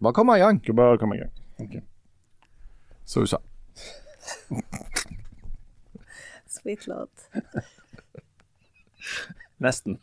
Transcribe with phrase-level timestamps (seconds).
[0.00, 0.60] Bare kom i gang.
[0.76, 1.32] Bare kom i gang.
[3.04, 3.38] Så hun sa.
[6.48, 7.08] Sweet lord.
[9.58, 9.98] Nesten.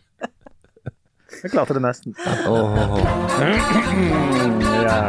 [1.44, 2.16] Jeg klarte det nesten.
[2.48, 2.78] Oh.
[4.84, 5.00] Ja.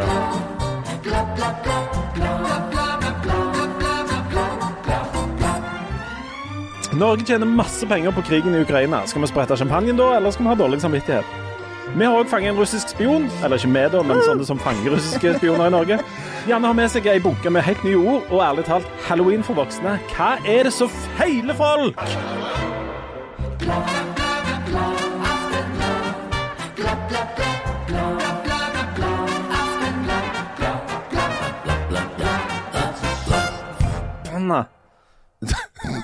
[6.95, 9.07] Norge tjener masse penger på krigen i Ukraina.
[9.07, 11.44] Skal vi sprette champagnen da, eller skal vi ha dårlig samvittighet?
[11.93, 14.95] Vi har òg fanget en russisk spion, eller ikke vi, da, men sånne som fanger
[14.97, 15.99] russiske spioner i Norge.
[16.49, 19.55] Janne har med seg ei bunke med helt nye ord, og ærlig talt, halloween for
[19.61, 19.99] voksne.
[20.17, 22.01] Hva er det som feiler folk?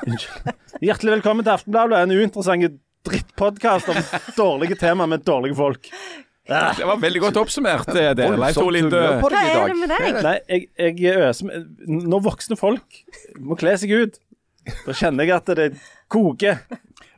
[0.06, 0.54] Unnskyld.
[0.80, 4.00] Hjertelig velkommen til Aftenbladet, en uinteressant drittpodkast om
[4.36, 5.90] dårlige tema med dårlige folk.
[6.50, 8.34] Det var veldig godt oppsummert, det der.
[8.40, 9.00] Leif Tore Linde.
[9.22, 10.18] Hva er det med deg?
[10.24, 10.66] Nei, jeg,
[10.98, 13.02] jeg øser med Når voksne folk
[13.38, 14.18] må kle seg ut,
[14.86, 15.68] da kjenner jeg at det
[16.10, 16.58] koker.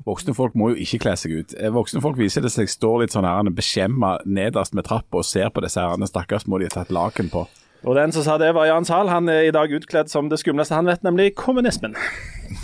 [0.05, 1.55] Voksne folk må jo ikke kle seg ut.
[1.57, 5.53] Eh, Voksne folk viser det seg står litt sånn beskjemma nederst med trappa og ser
[5.55, 7.47] på disse her stakkars må de ha tatt laken på.
[7.85, 9.09] Og den som sa det, var Jan Zahl.
[9.11, 11.97] Han er i dag utkledd som det skumleste han vet, nemlig kommunismen.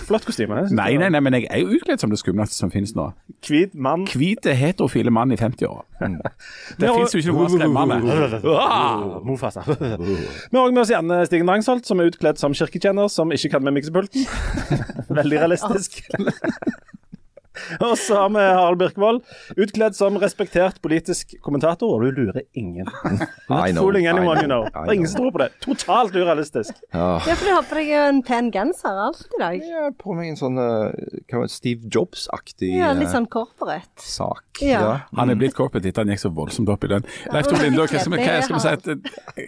[0.06, 0.62] Flott kostyme.
[0.72, 3.08] Nei, nei, nei, men jeg er jo utkledd som det skumleste som finnes nå.
[3.44, 4.04] Hvit mann.
[4.08, 5.82] Hvite, heterofile mann i 50-åra.
[6.78, 8.40] Det har- fins jo ikke noe skremmende.
[8.54, 9.64] Ah, Mufasa.
[9.66, 13.50] Vi har også med oss Janne Stigen Drangsholt, som er utkledd som kirketjener, som ikke
[13.56, 14.26] kan med miksepulten.
[15.20, 16.02] Veldig realistisk.
[17.84, 19.22] Og så har vi Harald Birkvold,
[19.56, 22.88] utkledd som respektert politisk kommentator, og du lurer ingen.
[23.48, 24.64] Know, Fooling anyone you know.
[24.68, 25.48] Det er ingen som tror på det.
[25.64, 26.74] Totalt urealistisk.
[26.92, 27.18] Ja.
[27.26, 29.56] Ja, for du har på deg en pen genser alt i dag.
[29.62, 33.14] Jeg har på meg en sånn eh, hva var det, Steve Jobs-aktig Ja, litt eh,
[33.16, 34.04] sånn corporate.
[34.04, 34.62] sak.
[34.64, 35.00] Ja.
[35.16, 37.06] Han er blitt corporate etter han gikk så voldsomt opp i den.
[37.32, 38.88] Leif Tor Linde, hva skal vi si at,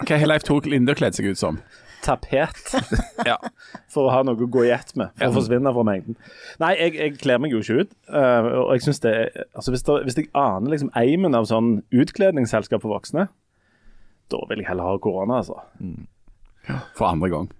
[0.06, 1.61] hva har Leif Tor Linde kledd seg ut som?
[2.04, 2.74] Tapet.
[3.28, 3.36] Ja.
[3.92, 6.16] For å ha noe å gå i ett med, for å forsvinne fra mengden.
[6.62, 7.91] Nei, jeg, jeg kler meg jo ikke ut.
[8.08, 9.12] Uh, og jeg synes det
[9.52, 13.26] altså hvis, det, hvis jeg aner liksom eimen av sånn utkledningsselskap for voksne,
[14.30, 15.58] da vil jeg heller ha korona, altså.
[16.97, 17.50] For andre gang.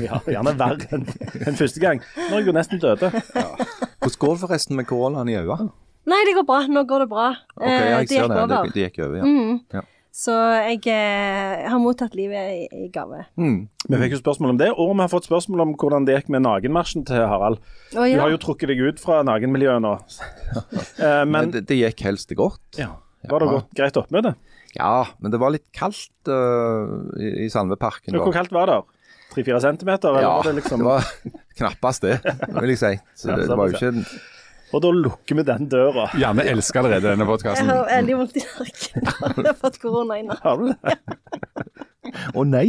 [0.00, 1.02] Ja, Gjerne verre enn
[1.44, 1.98] en første gang.
[2.16, 3.10] Nå er jeg jo nesten døde.
[3.12, 5.68] Hvordan går det forresten med koronaen i øynene?
[6.08, 6.60] Nei, det går bra.
[6.72, 7.26] Nå går det bra.
[7.58, 8.38] Okay, ja, Eh, jeg ser det.
[8.40, 8.64] over.
[8.70, 9.82] Det, det gikk over, ja.
[10.12, 10.34] Så
[10.66, 13.22] jeg eh, har mottatt livet i, i gave.
[13.38, 13.68] Mm.
[13.86, 16.32] Vi fikk jo spørsmål om det, og vi har fått spørsmål om hvordan det gikk
[16.34, 17.60] med nakenmarsjen til Harald.
[17.94, 19.96] Å, Du har jo trukket deg ut fra nakenmiljøet nå.
[21.00, 22.60] Eh, Men Men det, det gikk helst godt.
[22.76, 22.90] ja,
[23.30, 24.34] var det godt, greit oppmøte?
[24.74, 28.14] Ja, men det var litt kaldt uh, i, i Sandveparken.
[28.18, 28.76] Hvor kaldt var det?
[29.32, 30.10] Tre-fire centimeter?
[30.10, 31.06] Eller Ja, var det liksom det var
[31.58, 32.18] knappast det,
[32.58, 32.92] vil jeg si.
[33.14, 33.92] Så det, det var jo ikke
[34.72, 36.08] Og da lukker vi den døra.
[36.20, 39.08] Janne elsker allerede denne Jeg har veldig vondt i nakken.
[39.10, 40.44] Jeg har fått korona i nakken.
[40.44, 40.98] Har du det?
[42.34, 42.68] Å nei!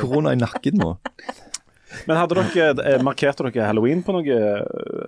[0.00, 0.96] Korona i nakken nå.
[2.06, 4.38] Men hadde dere, eh, markerte dere halloween på noe,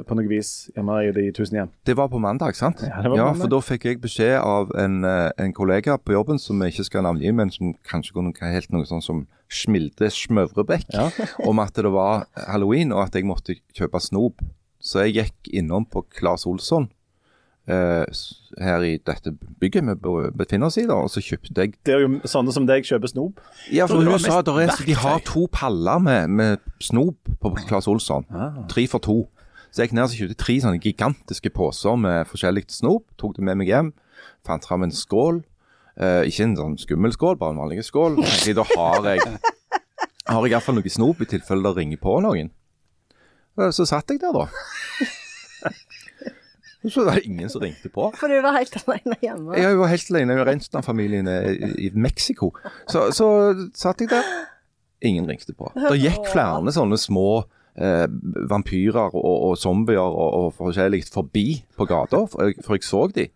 [0.08, 1.72] på noe vis hjemme i De tusen hjem?
[1.86, 2.80] Det var på mandag, sant?
[2.86, 3.42] Ja, det var på mandag.
[3.42, 6.88] for da fikk jeg beskjed av en, eh, en kollega på jobben som jeg ikke
[6.88, 11.10] skal navngi, men som kanskje kunne ha helt noe sånn som Smilde Smøvrebekk, Ja.
[11.44, 14.40] om at det var halloween og at jeg måtte kjøpe snop.
[14.80, 16.88] Så jeg gikk innom på Claes Olsson
[17.68, 18.20] eh,
[18.60, 22.06] her i dette bygget vi befinner oss i, da, og så kjøpte jeg Det er
[22.06, 23.42] jo sånne som deg kjøper snop.
[23.72, 27.88] Ja, for hun sa at er, de har to paller med, med snop på Claes
[27.90, 28.26] Olsson.
[28.32, 28.64] Ah.
[28.72, 29.22] Tre for to.
[29.70, 33.04] Så jeg gikk ned og kjøpte tre sånne gigantiske poser med forskjellig snop.
[33.20, 33.92] Tok det med meg hjem.
[34.46, 35.44] Fant fram en skål.
[36.00, 38.18] Eh, ikke en sånn skummel skål, bare en vanlig skål.
[38.56, 39.26] Da har jeg
[40.30, 42.50] har jeg iallfall noe snop i tilfelle det ringer på noen.
[43.58, 44.46] Eh, Så satt jeg der, da.
[46.80, 48.06] Så Så var det ingen som ringte på.
[48.16, 49.56] For du var helt alene hjemme.
[49.60, 51.36] Jeg var helt alene resten av familien i,
[51.86, 52.54] i Mexico.
[52.88, 53.26] Så, så
[53.76, 54.24] satt jeg der.
[55.04, 55.68] Ingen ringte på.
[55.76, 57.26] Det gikk flere sånne små
[57.76, 58.06] eh,
[58.48, 61.44] vampyrer og, og zombier og, og forskjellig forbi
[61.76, 63.28] på gata, for jeg, for jeg så de.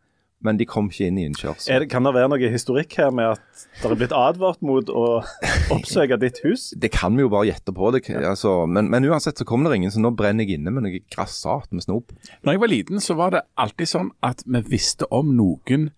[0.45, 1.89] Men de kom ikke inn i innkjørselen.
[1.89, 5.07] kan det være noe historikk her med at det er blitt advart mot å
[5.77, 6.69] oppsøke ditt hus?
[6.77, 7.91] Det kan vi jo bare gjette på.
[7.97, 10.87] Det, altså, men, men uansett så kom det ingen, så nå brenner jeg inne med
[10.87, 12.13] noe grassat med snop.
[12.45, 15.91] Når jeg var liten, så var det alltid sånn at vi visste om noen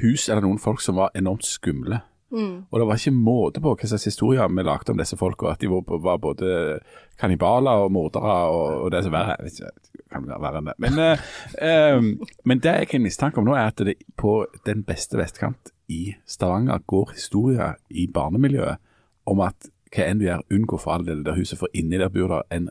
[0.00, 2.00] hus eller noen folk som var enormt skumle.
[2.70, 5.52] Og det var ikke måte på hva slags historier vi lagde om disse folka.
[5.52, 6.80] At de var, både
[7.20, 9.36] kannibaler og mordere og, og det som verre.
[10.12, 10.76] Kan være verre.
[10.82, 12.14] Men, eh, um,
[12.48, 16.14] men det jeg har mistanke om nå, er at det på den beste vestkant i
[16.26, 18.80] Stavanger går historier i barnemiljøet
[19.28, 22.12] om at hva enn du gjør, unngå for all del det huset, for inni der
[22.12, 22.70] bor det en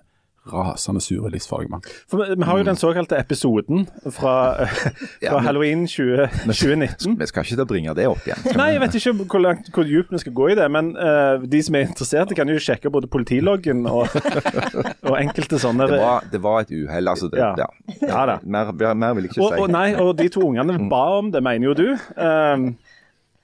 [0.49, 1.83] rasende sur livsfarlig mann.
[2.09, 4.65] For vi, har jo den såkalte episoden fra,
[5.29, 7.15] fra Halloween 20, 2019.
[7.21, 8.41] Vi skal ikke da bringe det opp igjen.
[8.57, 11.43] Nei, jeg vet ikke hvor, langt, hvor dypt vi skal gå i det, men uh,
[11.45, 14.09] de som er interesserte, kan jo sjekke både politiloggen og,
[15.09, 17.29] og enkelte sånne Det var, det var et uhell, altså.
[17.29, 17.53] Det, Ja.
[17.57, 17.69] ja.
[18.01, 18.39] Ja da.
[18.43, 19.61] Mer, mer vil jeg ikke Og, si.
[19.61, 21.87] og, nei, og de to ungene ba om det, mener jo du.
[22.17, 22.71] Um,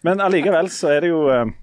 [0.06, 1.54] men allikevel så er det jo um,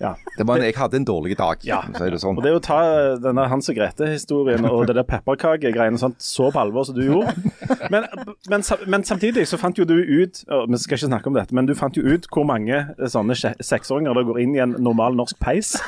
[0.00, 0.14] Ja.
[0.38, 1.80] Det var en, jeg hadde en dårlig dag, Ja.
[1.94, 2.36] for å det sånn.
[2.38, 2.78] Og det å ta
[3.22, 7.34] denne Hans og Grete-historien og det der pepperkakegreiene sånt så på alvor som du gjorde
[7.90, 8.06] men,
[8.50, 11.54] men, men samtidig så fant jo du ut og Vi skal ikke snakke om dette,
[11.54, 15.14] men du fant jo ut hvor mange sånne seksåringer det går inn i en normal
[15.18, 15.74] norsk peis.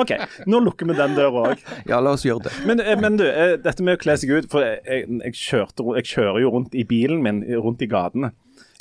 [0.00, 0.12] OK,
[0.46, 1.62] nå lukker vi den døra òg.
[1.88, 2.52] Ja, la oss gjøre det.
[2.68, 5.86] Men, eh, men du, eh, dette med å kle seg ut For jeg, jeg, kjørte,
[6.00, 8.32] jeg kjører jo rundt i bilen min rundt i gatene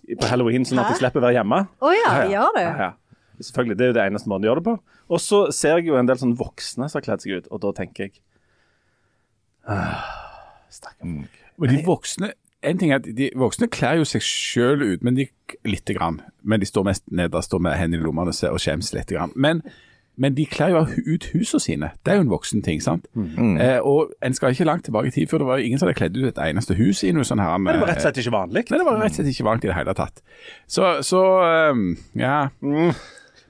[0.05, 1.57] på halloween, sånn at jeg slipper å være hjemme.
[1.81, 2.89] Å ja, gjør det Ja, ja.
[3.39, 4.77] Selvfølgelig, Det er jo det eneste måten å gjøre det på.
[5.09, 7.61] Og så ser jeg jo en del sånn voksne som har kledd seg ut, og
[7.65, 8.17] da tenker jeg
[9.67, 10.05] ah,
[10.71, 11.41] Stakkar folk.
[11.55, 12.33] Men de voksne
[12.65, 15.27] en ting er at De voksne kler jo seg sjøl ut, men de
[15.67, 16.21] lite grann.
[16.43, 19.33] Men de står mest nederst står med hendene i lommene og skjems lite grann.
[19.35, 19.61] Men,
[20.17, 21.91] men de kler jo ut husene sine.
[22.01, 23.05] Det er jo en voksen ting, sant?
[23.61, 25.99] Eh, og en skal ikke langt tilbake i tid før det var ingen som hadde
[25.99, 27.57] kledd ut et eneste hus i noe sånn her.
[27.61, 28.65] Men det var rett og slett ikke vanlig.
[28.71, 30.25] Nei, det var rett og slett ikke vanlig i det hele tatt.
[30.65, 31.21] Så, så
[31.75, 31.85] um,
[32.17, 32.39] ja.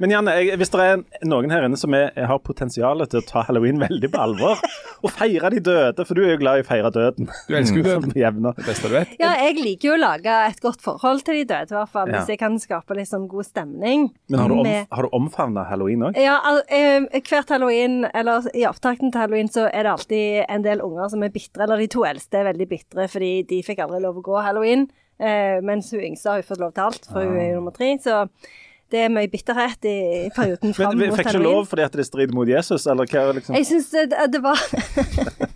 [0.01, 3.25] Men Janne, jeg, hvis det er noen her inne som er, har potensial til å
[3.27, 4.59] ta halloween veldig på alvor,
[5.06, 7.30] og feire de døde, for du er jo glad i å feire døden.
[7.47, 8.12] Du elsker jo døden.
[8.12, 8.19] det.
[8.25, 8.51] jevne.
[8.57, 9.13] Det beste du vet.
[9.21, 12.12] Ja, jeg liker jo å lage et godt forhold til de døde, i hvert fall.
[12.12, 12.19] Ja.
[12.19, 14.09] Hvis jeg kan skape litt sånn god stemning.
[14.31, 16.19] Men har du, om, Med- har du omfavna halloween òg?
[16.19, 20.68] Ja, al eh, hvert halloween, eller i opptakten til halloween, så er det alltid en
[20.68, 21.63] del unger som er bitre.
[21.68, 24.88] Eller de to eldste er veldig bitre, fordi de fikk aldri lov å gå halloween.
[25.15, 27.71] Eh, mens hun yngste har jo fått lov til alt, for hun er jo nummer
[27.75, 27.94] tre.
[28.03, 28.25] Så
[28.93, 29.95] det er mye bitterhet i,
[30.35, 33.09] perioden fram Men vi mot fikk ikke lov fordi at det strider mot Jesus, eller
[33.09, 33.23] hva?
[33.33, 33.55] liksom?
[33.57, 34.59] Jeg syns det, det var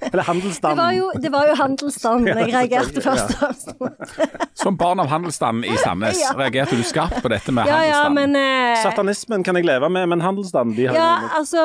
[0.09, 0.79] Eller Det handelsstanden?
[0.79, 4.49] var jo, det var jo handelsstanden jeg reagerte først og fremst.
[4.57, 6.31] Som barn av handelsstanden i Sandnes Ja.
[6.39, 8.33] reagerte du skarpt på dette med Ja, ja, handelsstanden.
[8.33, 11.61] men eh, Satanismen kan jeg leve med, men handelsstanden de har Ja, altså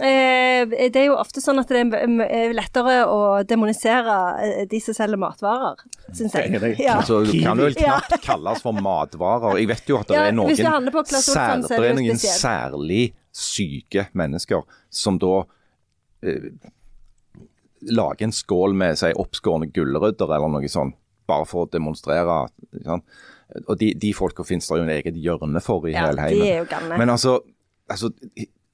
[0.00, 4.80] eh, Det er jo ofte sånn at det er er lettere å demonisere eh, de
[4.82, 5.76] som selger matvarer,
[6.16, 6.56] syns jeg.
[6.80, 6.96] Ja.
[7.02, 9.58] Altså, du kan jo vel knapt kalles for matvarer.
[9.60, 10.50] Jeg vet jo at det Ja, er noen
[11.10, 12.40] det er spesielt.
[12.40, 13.02] særlig
[13.32, 14.62] syke mennesker
[14.92, 15.42] som da
[16.22, 16.50] eh,
[17.90, 20.96] lager en skål med si, oppskårne gulrøtter eller noe sånt,
[21.28, 22.44] bare for å demonstrere.
[22.84, 23.02] Sånn.
[23.66, 26.98] Og de, de folka finnes det jo en eget hjørne for i Ja, hele heimen.
[27.00, 27.40] Men altså,
[27.90, 28.12] altså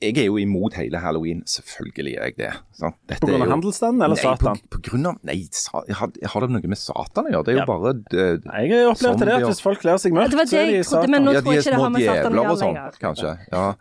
[0.00, 1.40] jeg er jo imot hele halloween.
[1.50, 2.50] Selvfølgelig er jeg det.
[2.78, 2.94] sant?
[3.08, 4.56] Dette På grunn av jo- handelsstanden eller Nei, Satan?
[4.62, 7.44] På, på grunn av, nei, sa, har, har det noe med Satan å gjøre?
[7.44, 7.66] Det er jo Ja.
[7.66, 10.56] bare det, Jeg har opplevd Sånn det at hvis folk kler seg mørkt, Det så
[10.62, 11.10] er de Satan.
[11.10, 12.38] men nå Ja, tror de jeg er ikke det små har med Satan å djevler
[12.38, 12.92] og gjøre sånn, lenger.
[13.02, 13.32] kanskje.
[13.52, 13.74] Ja.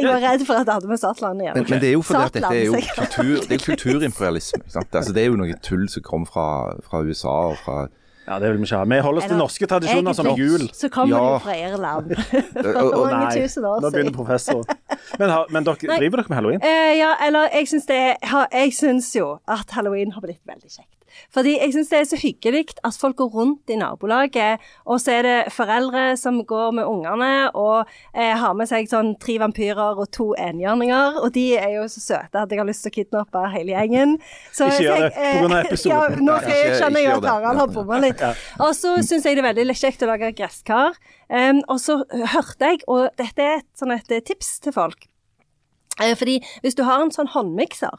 [0.00, 1.54] Jeg var redd for at det hadde med Satan å gjøre.
[1.54, 4.60] Men, men det er jo fordi at dette er jo kultur, det er kulturimperialisme.
[4.64, 4.90] ikke sant?
[4.94, 7.88] Altså, det er jo noe tull som kom fra, fra USA og fra
[8.30, 8.84] Ja, det vil vi ikke ha.
[8.86, 10.68] Vi holder oss til norske tradisjoner som jul.
[10.72, 11.34] Så kommer Ja.
[11.34, 12.12] de fra Irland.
[12.78, 13.82] og- og- Mange Nei, tusen år siden.
[13.82, 14.62] nå begynner professor.
[15.18, 16.60] Men, har- men dere, driver dere med halloween?
[16.62, 20.40] Uh, ja, eller jeg syns det er- ha- Jeg syns jo at halloween har blitt
[20.46, 20.94] veldig kjekt.
[21.34, 25.18] Fordi jeg syns det er så hyggelig at folk går rundt i nabolaget, og så
[25.18, 30.00] er det foreldre som går med ungene og eh, har med seg sånn tre vampyrer
[30.00, 32.96] og to enhjørninger, og de er jo så søte at jeg har lyst til å
[32.98, 34.16] kidnappe hele gjengen.
[34.52, 35.30] Så, Ikke gjør det, pga.
[35.30, 35.88] eh, episoden.
[36.20, 37.28] Ja, nå skal jeg, skjønner jeg at.
[37.30, 38.20] Harald har bomma litt.
[38.62, 40.98] Og så syns jeg det er veldig kjekt å lage gresskar.
[41.30, 42.00] Um, og så
[42.34, 45.10] hørte jeg, og dette er et, sånn et tips til folk
[46.00, 47.92] Eh, Fordi hvis du har en sånn håndmikser,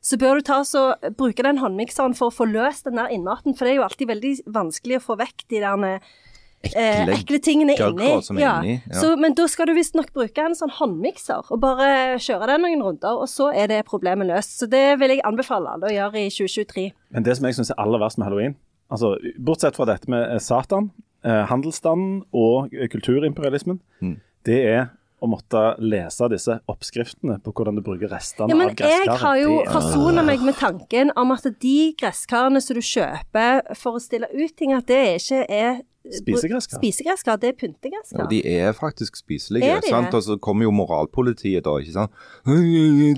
[0.00, 3.54] så bør du ta så, bruke den håndmikseren for å få løst den der innmaten,
[3.56, 7.38] for det er jo alltid veldig vanskelig å få vekk de der eh, ekle ekle
[7.44, 8.10] tingene inni.
[8.22, 8.94] som er inni, ja.
[9.00, 12.82] Så, men da skal du visstnok bruke en sånn håndmikser, og bare kjøre den noen
[12.86, 14.58] runder, og så er det problemet løst.
[14.58, 16.86] Så det vil jeg anbefale alle å gjøre i 2023.
[17.14, 18.56] Men det som jeg syns er aller verst med halloween,
[18.90, 20.90] altså bortsett fra dette med eh, Satan,
[21.24, 24.16] eh, handelsstanden og eh, kulturimperialismen, Mm.
[24.46, 24.86] det er
[25.20, 29.06] å måtte lese disse oppskriftene på hvordan du bruker restene Ja, men av gresskaret.
[29.06, 33.74] jeg har jo er- forsona meg med tanken om at de gresskarene som du kjøper
[33.76, 35.80] for å stille ut ting, at det ikke er
[36.14, 36.80] Spisegresskar?
[36.80, 38.24] Spisegresskar, det er pyntegresskar.
[38.24, 39.68] Og de er faktisk spiselige.
[39.68, 40.08] Er de sant?
[40.10, 40.18] det?
[40.18, 42.14] Og så kommer jo moralpolitiet da, ikke sant.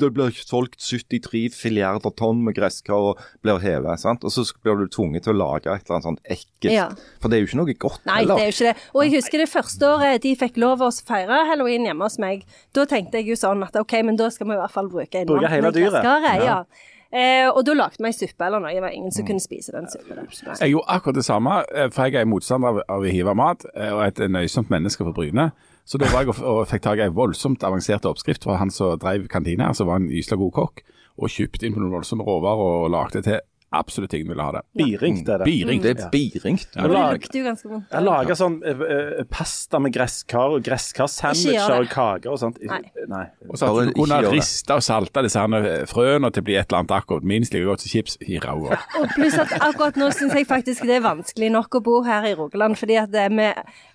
[0.01, 4.25] Det blir solgt 73 filiarder tonn med gresskar og blir hevet, sant.
[4.27, 6.73] Og så blir du tvunget til å lage et eller annet sånt ekkelt.
[6.75, 6.89] Ja.
[7.23, 8.77] For det er jo ikke noe godt Nei, det er jo ikke det.
[8.95, 12.47] Og jeg husker det første året de fikk lov å feire halloween hjemme hos meg.
[12.77, 15.27] Da tenkte jeg jo sånn at OK, men da skal vi i hvert fall bruke
[15.29, 16.03] Bruke hele dyret.
[16.05, 16.35] Ja.
[16.41, 16.65] Ja.
[17.11, 18.71] Eh, og da lagde vi suppe eller noe.
[18.75, 20.29] Det var ingen som kunne spise den suppen.
[20.61, 23.67] Jeg gjorde akkurat det samme, eh, for jeg er motstander av, av å hive mat,
[23.75, 25.51] eh, og et nøysomt menneske på Bryne.
[25.85, 28.71] Så da var jeg og, og fikk tak i en voldsomt avansert oppskrift fra han
[28.71, 30.85] som drev kantina som var en ysla god kokk,
[31.19, 33.41] og kjøpte inn på noen voldsomme råvarer og lagde til
[33.71, 34.63] absolutt ingen ville ha det.
[34.75, 35.47] Biringt er det.
[35.47, 35.83] Biring.
[35.83, 36.69] Det er biringt.
[36.75, 36.89] Ja.
[36.89, 37.93] det lukter jo ganske vondt.
[37.93, 42.59] Jeg lager sånn uh, pasta med gresskar og gresskarssandwicher og kaker og sånt.
[42.67, 42.81] Nei.
[43.11, 43.25] Nei.
[43.49, 44.39] Og så at du kunne gjør
[44.77, 47.67] og salta disse her eh, frøene til å bli et eller annet akkurat minst like
[47.69, 48.79] godt som chips i ræva.
[49.01, 52.27] Og pluss at akkurat nå syns jeg faktisk det er vanskelig nok å bo her
[52.29, 52.79] i Rogaland.
[52.81, 53.49] fordi at vi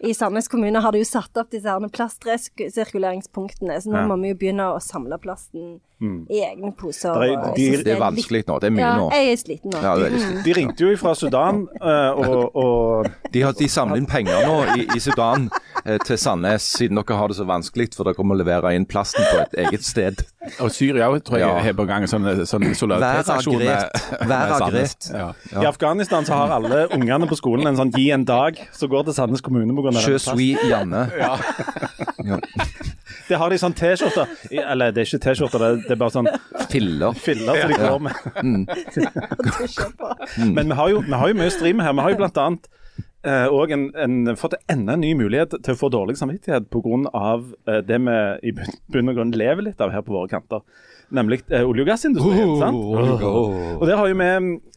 [0.10, 3.82] i Sandnes kommune har de jo satt opp disse plastresirkuleringspunktene.
[3.82, 4.08] Så nå Ja.
[4.08, 7.14] må vi jo begynne å samle plasten i egne poser.
[7.14, 8.60] Det er- de- Det er litt- vanskelig nå.
[8.60, 9.10] Det er mye Ja, nå.
[9.12, 9.82] jeg er sliten nå.
[9.82, 10.44] Ja, er.
[10.44, 14.78] De ringte jo fra Sudan, uh, og, og De, har, de samler inn penger nå
[14.78, 15.50] i, i Sudan
[15.88, 19.24] uh, til Sandnes, siden dere har det så vanskelig, for dere må levere inn plasten
[19.32, 20.22] på et eget sted.
[20.62, 21.60] Og Syria òg, tror jeg, Ja.
[21.60, 23.62] har på gang en sånn, sånn solidaritetsaksjon.
[24.28, 25.12] Vær agrert.
[25.16, 25.62] Ja.
[25.62, 29.06] i Afghanistan så har alle ungene på skolen en sånn gi en dag, så går
[29.06, 29.92] til Sandnes kommune pga.
[30.02, 31.10] Je suis Janne.
[31.18, 31.38] Ja.
[33.28, 34.28] Det har de sånn T-skjorter.
[34.52, 36.30] Eller det er ikke T-skjorter, det, er- det er bare sånn
[36.72, 37.13] Filler.
[37.18, 38.15] filler som de går med.
[40.58, 41.94] Men vi har, jo, vi har jo mye stream her.
[41.96, 42.68] Vi har jo blant annet
[43.25, 47.00] eh, og en, en, fått enda en ny mulighet til å få dårlig samvittighet pga.
[47.70, 48.18] Eh, det vi
[48.50, 50.65] i bunn- og grunn lever litt av her på våre kanter.
[51.13, 52.56] Nemlig eh, olje- og gassindustrien.
[52.60, 52.77] sant?
[53.77, 54.30] Og der har jo vi,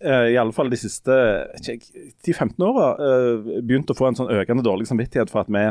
[0.04, 1.14] eh, i alle fall de siste
[1.54, 5.46] vet ikke jeg, 10-15 åra, eh, begynt å få en sånn økende dårlig samvittighet for
[5.46, 5.64] at vi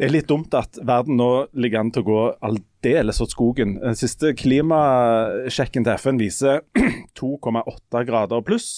[0.00, 1.28] det er litt dumt at verden nå
[1.60, 3.74] ligger an til å gå aldeles åt skogen.
[3.82, 6.62] Den siste klimasjekken til FN viser
[7.20, 8.70] 2,8 grader pluss.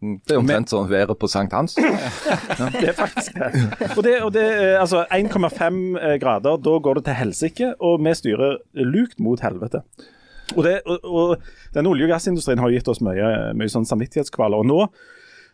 [0.00, 1.74] Det er omtrent sånn været på Sankt Hans.
[2.78, 3.50] Det er faktisk det.
[3.96, 5.82] Og det, og det er altså 1,5
[6.22, 9.82] grader, da går det til helsike, og vi styrer lukt mot helvete.
[10.54, 14.62] Og, det, og, og denne olje- og gassindustrien har gitt oss mye, mye sånn samvittighetskvaler.
[14.62, 14.80] Og nå,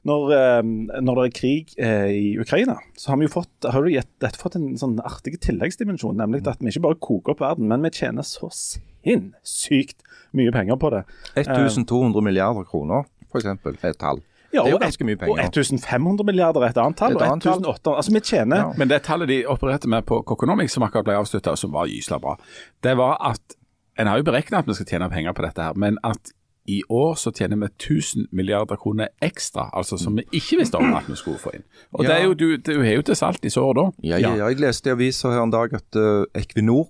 [0.06, 3.82] når, eh, når det er krig eh, i Ukraina, så har vi jo fått, har
[3.82, 6.16] vi dette fått en sånn artig tilleggsdimensjon.
[6.20, 10.78] Nemlig at vi ikke bare koker opp verden, men vi tjener så sinnssykt mye penger
[10.80, 11.02] på det.
[11.34, 13.50] 1200 milliarder kroner, f.eks.
[13.50, 14.22] er et tall.
[14.54, 17.16] Ja, det er jo og ganske mye Og 1500 milliarder er et annet tall.
[17.16, 17.60] Et Og annet tall.
[17.60, 18.72] 1800 Altså, vi tjener Ja.
[18.78, 21.90] Men det tallet de opererte med på Coconomics, som akkurat ble avslutta, og som var
[21.90, 22.36] gysla bra,
[22.82, 23.58] det var at
[23.98, 26.32] En har jo beregna at vi skal tjene penger på dette, her, men at
[26.68, 30.94] i år så tjener vi 1000 milliarder kroner ekstra, altså som vi ikke visste om
[30.94, 31.64] at vi skulle få inn.
[31.92, 33.88] Og det er jo, du, du har jo til salt i såret da.
[34.02, 36.88] Ja, ja, ja, jeg leste i avisa her en dag at uh, Equinor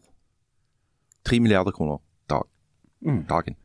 [1.27, 1.99] 3 milliarder kroner
[2.31, 2.43] dag.
[3.29, 3.57] dagen.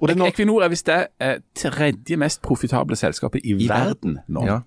[0.00, 3.68] Og det er nå, Equinor er visst det eh, tredje mest profitable selskapet i, I
[3.68, 4.44] verden nå.
[4.46, 4.60] Ja.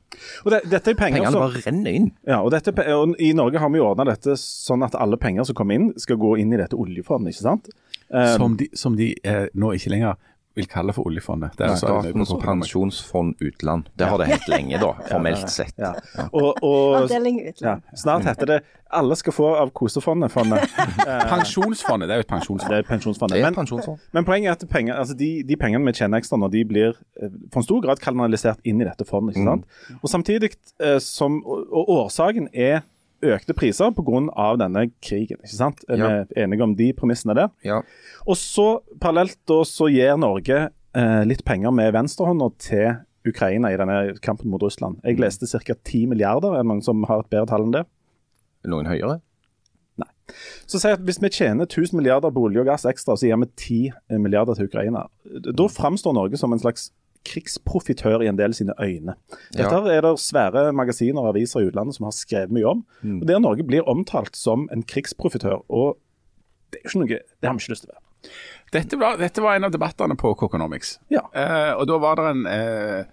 [0.46, 2.12] det, dette er penger Pengene som bare renner inn.
[2.28, 5.58] ja, og, dette, og I Norge har vi ordna dette sånn at alle penger som
[5.58, 7.34] kommer inn, skal gå inn i dette oljefondet.
[7.34, 7.72] ikke sant?
[8.14, 8.36] Um...
[8.38, 10.20] Som de, som de eh, nå ikke lenger
[10.56, 11.56] vil kalle for oljefondet.
[11.58, 13.90] Det er altså- Statens pensjonsfond utland.
[13.98, 15.74] Det har det hett lenge, da, formelt sett.
[15.78, 15.94] ja.
[16.32, 18.62] og, og Avdeling ja, snart heter det
[18.94, 20.30] 'Alle skal få av kosefondet'.
[20.30, 20.70] fondet.
[21.34, 22.70] Pensjonsfondet, det er jo et pensjonsfond.
[22.70, 23.42] Det er pensjonsfondet.
[23.42, 23.98] Men, pensjonsfond.
[24.12, 26.94] men poenget er at penger, altså de, de pengene vi tjener ekstra nå, de blir
[27.22, 29.36] eh, for en stor grad kanalisert inn i dette fondet.
[29.36, 29.66] ikke sant?
[30.04, 32.84] Og samtidig eh, som Og, og årsaken er
[33.24, 34.58] økte priser pga.
[34.60, 35.38] denne krigen.
[35.44, 35.84] ikke sant?
[35.90, 36.24] Er Ja.
[36.24, 37.50] vi enige om de premissene der?
[37.64, 37.82] Ja.
[38.28, 43.78] Og så parallelt da så gir Norge eh, litt penger med venstrehånda til Ukraina i
[43.78, 45.00] denne kampen mot Russland.
[45.04, 45.74] Jeg leste ca.
[45.74, 47.86] 10 milliarder, er det noen som har et bedre tall enn det?
[48.68, 49.22] Noen høyere?
[49.98, 50.08] Nei.
[50.68, 53.38] Så si at Hvis vi tjener 1000 milliarder på olje og gass ekstra, så gir
[53.40, 55.08] vi 10 milliarder til Ukraina.
[55.54, 56.92] Da framstår Norge som en slags
[57.26, 59.16] krigsprofitør i en del sine øyne.
[59.54, 59.98] Dette Ja.
[59.98, 62.86] er det svære magasiner og aviser i utlandet som har skrevet mye om.
[63.04, 65.64] Og Der Norge blir omtalt som en krigsprofitør.
[65.70, 65.98] og
[66.72, 67.08] det er jo ikke noe,
[67.42, 68.32] det har vi ikke lyst til å være.
[68.74, 70.98] Dette var, dette var en av debattene på Coconomics.
[71.12, 71.22] Ja.
[71.36, 73.04] Eh, og da var det en, eh,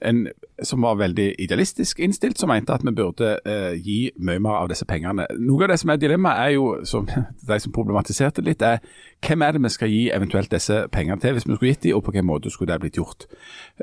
[0.00, 0.26] en
[0.62, 4.70] som var veldig idealistisk innstilt, som mente at vi burde eh, gi mye mer av
[4.70, 5.26] disse pengene.
[5.38, 7.08] Noe av det som er dilemmaet, er jo, som
[7.50, 8.82] de som problematiserte litt, er
[9.26, 11.98] hvem er det vi skal gi eventuelt disse pengene til, hvis vi skulle gitt dem,
[11.98, 13.28] og på hvilken måte skulle det blitt gjort.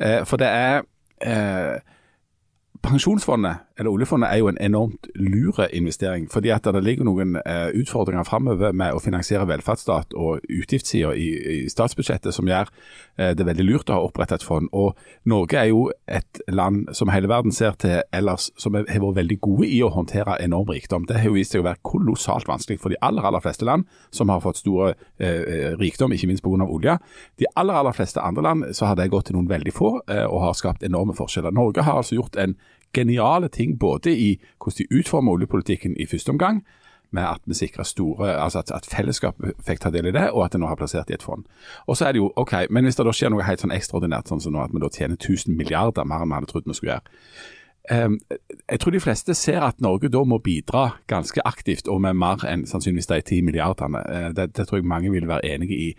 [0.01, 0.81] Eh, for det er
[1.21, 1.75] eh,
[2.85, 6.29] Pensjonsfondet, eller oljefondet, er jo en enormt lure investering.
[6.31, 11.27] fordi at det ligger noen eh, utfordringer framover med å finansiere velferdsstat og utgiftssider i,
[11.55, 12.71] i statsbudsjettet som gjør
[13.17, 14.69] eh, det veldig lurt å ha opprettet et fond.
[14.71, 19.19] Og Norge er jo et land som hele verden ser til ellers, som har vært
[19.19, 21.07] veldig gode i å håndtere enorm rikdom.
[21.07, 23.83] Det har jo vist seg å være kolossalt vanskelig for de aller aller fleste land
[24.15, 26.63] som har fått store eh, rikdom, ikke minst pga.
[26.65, 26.97] olje.
[27.39, 30.23] De aller aller fleste andre land så har det gått til noen veldig få eh,
[30.25, 31.51] og har skapt enorme forskjeller.
[31.51, 32.55] Norge har altså gjort en
[32.95, 36.63] geniale ting både i hvordan de utformer oljepolitikken i første omgang,
[37.15, 40.45] med at vi sikrer store Altså at, at fellesskapet fikk ta del i det, og
[40.45, 41.45] at det nå har plassert i et fond.
[41.87, 44.31] Og så er det jo OK, men hvis det da skjer noe helt sånn ekstraordinært,
[44.31, 46.75] sånn som nå at vi da tjener 1000 milliarder mer enn vi hadde trodd vi
[46.75, 47.13] skulle gjøre,
[47.91, 48.19] Um,
[48.71, 52.41] jeg tror de fleste ser at Norge da må bidra ganske aktivt, og med mer
[52.49, 54.01] enn sannsynligvis de ti milliardene.
[54.09, 55.91] Uh, det, det, tror jeg mange vil være enige i.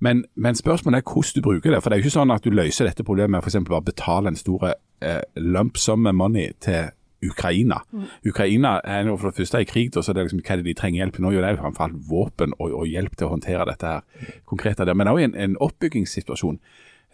[0.00, 1.82] Men, men, spørsmålet er hvordan du bruker det.
[1.82, 3.60] For det er jo ikke sånn at du løser dette problemet med f.eks.
[3.68, 4.72] bare betale en stor
[5.04, 7.80] uh, lump sum med money til Ukraina.
[8.26, 10.68] Ukraina er jo for det første i krig, så det er liksom, hva er det
[10.68, 11.32] de trenger hjelp nå?
[11.34, 14.82] Jo, det er framfor alt våpen og, og, hjelp til å håndtere dette her konkret.
[14.94, 16.60] Men òg en, en oppbyggingssituasjon.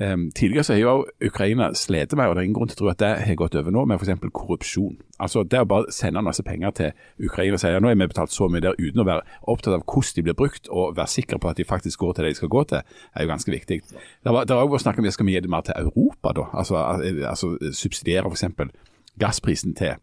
[0.00, 2.78] Um, tidligere så har jo Ukraina slitt med, og det er ingen grunn til å
[2.80, 4.24] tro at det har gått over nå, med f.eks.
[4.34, 4.96] korrupsjon.
[5.22, 8.08] Altså Det å bare sende masse penger til Ukraina og si at nå har vi
[8.10, 11.12] betalt så mye der uten å være opptatt av hvordan de blir brukt, og være
[11.12, 13.54] sikker på at de faktisk går til det de skal gå til, er jo ganske
[13.54, 13.80] viktig.
[13.86, 16.48] Det er òg snakk om skal vi gi det mer til Europa, da.
[16.52, 16.82] Altså,
[17.30, 18.74] altså subsidiere f.eks.
[19.22, 19.94] gassprisen til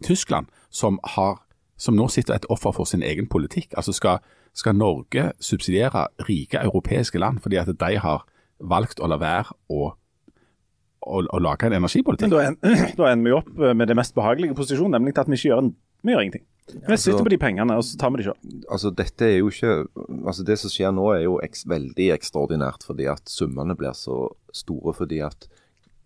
[0.00, 1.42] Tyskland, som, har,
[1.76, 3.74] som nå sitter et offer for sin egen politikk.
[3.76, 4.24] Altså skal,
[4.56, 8.24] skal Norge subsidiere rike europeiske land fordi at de har
[8.60, 12.32] valgt å la være å, å, å lage en energipolitikk.
[12.36, 12.58] Men
[12.98, 15.74] da ender vi opp med det mest behagelige posisjonen, nemlig at vi ikke gjør, en,
[16.04, 16.46] vi gjør ingenting.
[16.70, 18.50] Vi altså, sitter på de pengene, og så tar vi de selv.
[18.70, 19.72] Altså, dette er jo ikke,
[20.20, 24.28] altså Det som skjer nå er jo eks, veldig ekstraordinært, fordi at summene blir så
[24.54, 24.94] store.
[24.94, 25.48] fordi at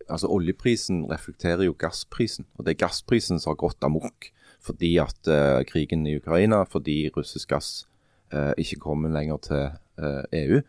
[0.09, 4.31] altså Oljeprisen reflekterer jo gassprisen, og det er gassprisen som har gått amok
[4.65, 7.85] fordi at uh, krigen i Ukraina, fordi russisk gass
[8.33, 9.65] uh, ikke kommer lenger til
[10.01, 10.61] uh, EU.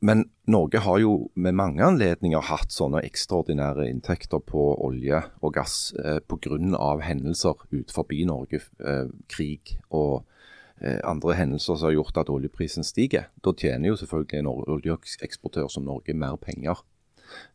[0.00, 5.92] Men Norge har jo med mange anledninger hatt sånne ekstraordinære inntekter på olje og gass
[6.00, 6.56] eh, pga.
[7.04, 10.24] hendelser ut forbi Norge, eh, krig og
[10.80, 13.28] eh, andre hendelser som har gjort at oljeprisen stiger.
[13.44, 16.80] Da tjener jo selvfølgelig en oljeeksportør som Norge mer penger.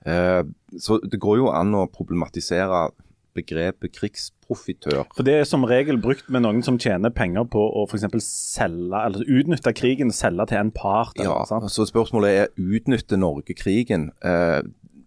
[0.06, 0.44] Eh,
[0.78, 2.92] så det går jo an å problematisere
[3.36, 5.06] begrepet krigsprofitør.
[5.16, 9.02] For Det er som regel brukt med noen som tjener penger på å for selge,
[9.02, 11.16] eller utnytte krigen, selge til en part.
[11.20, 11.68] Eller, ja, sant?
[11.72, 14.12] så Spørsmålet er utnytter Norge krigen.
[14.24, 14.62] Eh,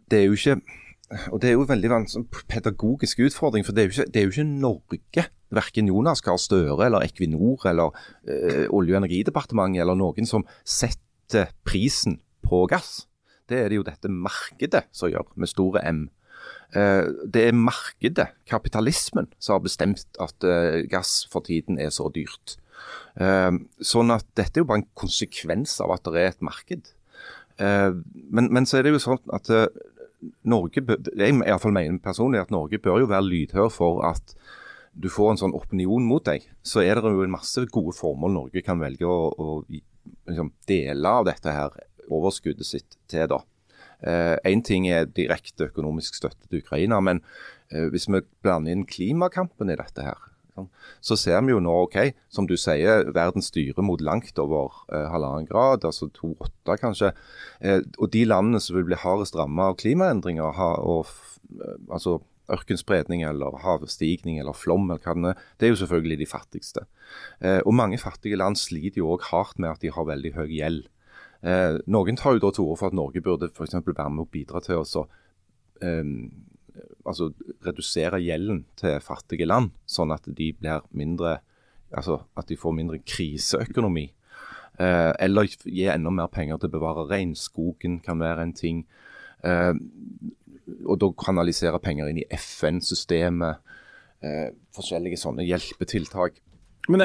[0.08, 0.60] det er jo ikke
[1.32, 1.90] og Det er jo en veldig
[2.52, 6.36] pedagogisk utfordring, for det er jo ikke, det er jo ikke Norge, verken Jonas Gahr
[6.36, 7.96] Støre eller Equinor eller
[8.28, 13.06] eh, Olje- og energidepartementet eller noen som setter prisen på gass.
[13.48, 16.08] Det er det jo dette markedet som gjør, med store M.
[16.76, 22.10] Eh, det er markedet, kapitalismen, som har bestemt at eh, gass for tiden er så
[22.12, 22.58] dyrt.
[23.16, 26.94] Eh, sånn at dette er jo bare en konsekvens av at det er et marked.
[27.58, 29.48] Men, men så er det jo sånn at
[30.46, 34.30] Norge, jeg i hvert fall mener personlig at Norge bør jo være lydhør for at
[34.94, 36.46] du får en sånn opinion mot deg.
[36.62, 41.16] Så er det jo en masse gode formål Norge kan velge å, å liksom, dele
[41.20, 41.74] av dette her
[42.06, 43.26] overskuddet sitt til.
[43.34, 43.42] da.
[44.02, 47.22] Én eh, ting er direkte økonomisk støtte til Ukraina, men
[47.72, 50.28] eh, hvis vi blander inn klimakampen i dette her,
[51.04, 51.98] så ser vi jo nå, ok,
[52.32, 57.12] som du sier, verden styrer mot langt over eh, halvannen grad, altså 2,8 kanskje.
[57.60, 61.10] Eh, og de landene som vil bli hardest rammet av klimaendringer, ha, og,
[61.86, 62.18] altså
[62.52, 66.86] ørkenspredning eller havstigning eller flom, eller hva det er, det er jo selvfølgelig de fattigste.
[67.44, 70.48] Eh, og mange fattige land sliter jo òg hardt med at de har veldig høy
[70.48, 70.86] gjeld.
[71.42, 73.78] Eh, noen tar jo da til orde for at Norge burde f.eks.
[73.86, 75.04] være med å bidra til å
[75.82, 76.14] eh,
[77.06, 77.30] altså,
[77.66, 81.38] redusere gjelden til fattige land, sånn at de blir mindre
[81.94, 84.08] altså at de får mindre kriseøkonomi.
[84.78, 88.84] Eh, eller gi enda mer penger til å bevare regnskogen, kan være en ting.
[89.46, 89.72] Eh,
[90.84, 93.64] og da kanalisere penger inn i FN-systemet.
[94.22, 96.42] Eh, forskjellige sånne hjelpetiltak.
[96.88, 97.04] Men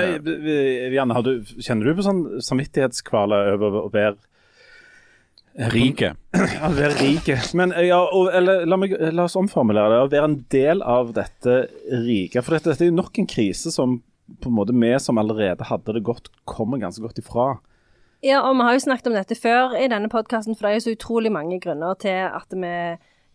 [0.93, 4.15] Janne, du, kjenner du på sånn samvittighetskvaler over å være
[5.53, 6.15] Rike.
[6.33, 7.35] Ja, være rike.
[7.53, 9.99] Men ja, og, eller, la, meg, la, oss omformulere det.
[10.01, 11.57] Å være en del av dette
[12.07, 12.41] rike.
[12.41, 13.99] For dette, dette er jo nok en krise som
[14.41, 17.51] på en måte vi som allerede hadde det godt, kommer ganske godt ifra.
[18.23, 20.79] Ja, og vi har jo snakket om dette før i denne podkasten, for det er
[20.79, 22.73] jo så utrolig mange grunner til at vi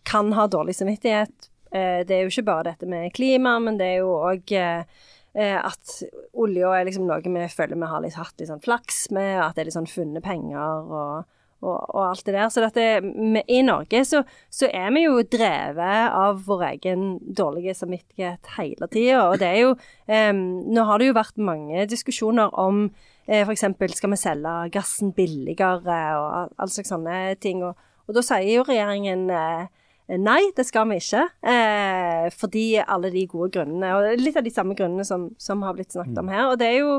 [0.09, 1.49] kan ha dårlig samvittighet.
[1.71, 5.07] Eh, det er jo ikke bare dette med klima, men det er jo òg Eh,
[5.37, 5.91] at
[6.33, 9.53] olja er liksom noe vi føler vi har litt hatt litt sånn flaks med, at
[9.55, 11.27] det er litt sånn funne penger og,
[11.61, 12.49] og, og alt det der.
[12.51, 17.75] Så dette, vi, i Norge så, så, er vi jo drevet av vår egen dårlige
[17.77, 19.25] samvittighet hele tida.
[19.27, 22.87] Og det er jo um, Nå har det jo vært mange diskusjoner om
[23.27, 23.67] eh, f.eks.
[23.99, 27.63] skal vi selge gassen billigere og all slags sånne ting.
[27.67, 29.67] Og, og da sier jo regjeringen eh,
[30.17, 31.21] Nei, det skal vi ikke.
[31.45, 35.75] Eh, fordi alle de gode grunnene, og litt av de samme grunnene som, som har
[35.77, 36.47] blitt snakket om her.
[36.49, 36.95] Og det er jo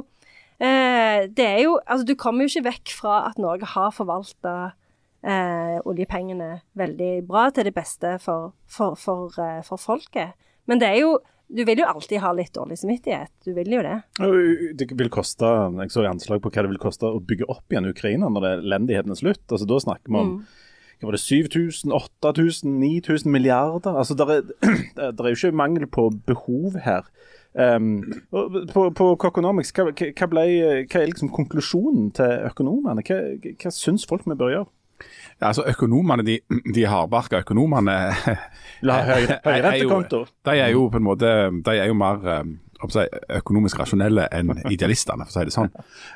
[0.62, 4.54] eh, Det er jo Altså, du kommer jo ikke vekk fra at Norge har forvalta
[5.26, 10.38] eh, oljepengene veldig bra til det beste for, for, for, eh, for, folket.
[10.70, 11.18] Men det er jo
[11.50, 13.32] Du vil jo alltid ha litt dårlig samvittighet.
[13.42, 13.96] Du vil jo det.
[14.78, 15.48] Det vil koste,
[15.82, 18.52] Jeg så anslag på hva det vil koste å bygge opp igjen Ukraina når det
[18.60, 19.42] elendigheten er slutt.
[19.50, 20.36] Altså Da snakker vi om
[21.00, 23.96] hva var det, 7000, 8000, 9000 milliarder.
[23.96, 24.42] Altså Det er,
[25.00, 27.08] er jo ikke mangel på behov her.
[27.54, 28.04] Um,
[28.74, 30.44] på, på Coconomics, hva, hva, ble,
[30.86, 33.02] hva er liksom konklusjonen til økonomene?
[33.02, 33.16] Hva,
[33.58, 34.70] hva syns folk vi bør gjøre?
[35.40, 36.38] Ja, altså Økonomene, de,
[36.74, 37.94] de hardbarka økonomene
[38.84, 40.26] La høyrentekonto?
[40.44, 41.30] De er jo på en måte
[41.64, 42.20] de er jo mer
[42.82, 45.72] eh, økonomisk rasjonelle enn idealistene, for å si det sånn.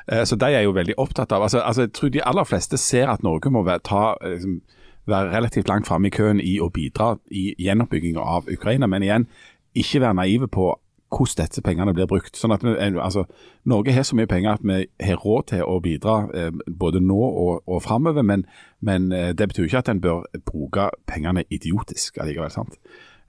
[0.07, 2.79] Eh, så de er jo veldig opptatt av altså, altså Jeg tror de aller fleste
[2.81, 4.61] ser at Norge må være, ta, liksom,
[5.09, 8.87] være relativt langt framme i køen i å bidra i gjenoppbygginga av Ukraina.
[8.87, 9.29] Men igjen,
[9.75, 10.73] ikke være naive på
[11.15, 12.35] hvordan disse pengene blir brukt.
[12.35, 13.25] Sånn at vi, altså,
[13.69, 17.19] Norge har så mye penger at vi har råd til å bidra eh, både nå
[17.29, 18.47] og, og framover, men,
[18.81, 22.51] men, det betyr ikke at en bør bruke pengene idiotisk allikevel.
[22.51, 22.79] sant?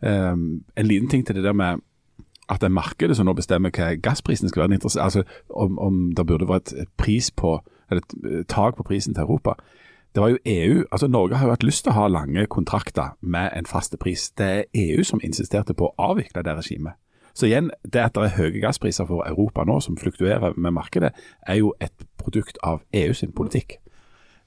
[0.00, 1.80] Um, en liten ting til det der med
[2.48, 4.78] at det er markedet som nå bestemmer hva gassprisen skal være.
[5.00, 7.58] Altså, om, om det burde vært et, pris på,
[7.90, 9.56] eller et tak på prisen til Europa.
[10.14, 13.16] Det var jo EU, altså Norge har jo hatt lyst til å ha lange kontrakter
[13.20, 14.30] med en faste pris.
[14.30, 16.96] Det er EU som insisterte på å avvikle det regimet.
[17.36, 21.10] Så igjen, det at det er høye gasspriser for Europa nå, som fluktuerer med markedet,
[21.46, 23.76] er jo et produkt av EU sin politikk.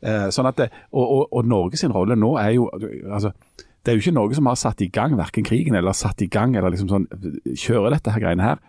[0.02, 3.34] Eh, sånn at det, og, og, og Norge sin rolle nå er jo altså,
[3.84, 6.28] Det er jo ikke Norge som har satt i gang verken krigen eller satt i
[6.32, 7.08] gang eller liksom sånn,
[7.56, 8.60] kjører dette her greiene her.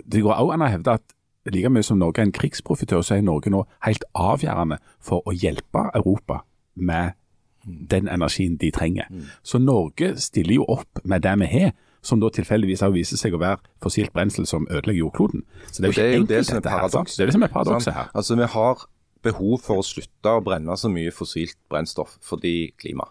[0.00, 1.14] Det går også an å hevde at
[1.52, 5.34] like mye som Norge er en krigsprofitør, så er Norge nå helt avgjørende for å
[5.36, 6.40] hjelpe Europa
[6.74, 7.18] med
[7.64, 9.08] den energien de trenger.
[9.10, 9.28] Mm.
[9.44, 13.36] Så Norge stiller jo opp med det vi har som da tilfeldigvis har viser seg
[13.36, 15.44] å være fossilt brensel som ødelegger jordkloden.
[15.70, 17.16] Så Det er jo ikke enkelt, det som er paradoks.
[17.16, 18.10] Det er det som er paradokset her.
[18.14, 18.84] Altså, Vi har
[19.24, 23.08] behov for å slutte å brenne så mye fossilt brennstoff fordi klima.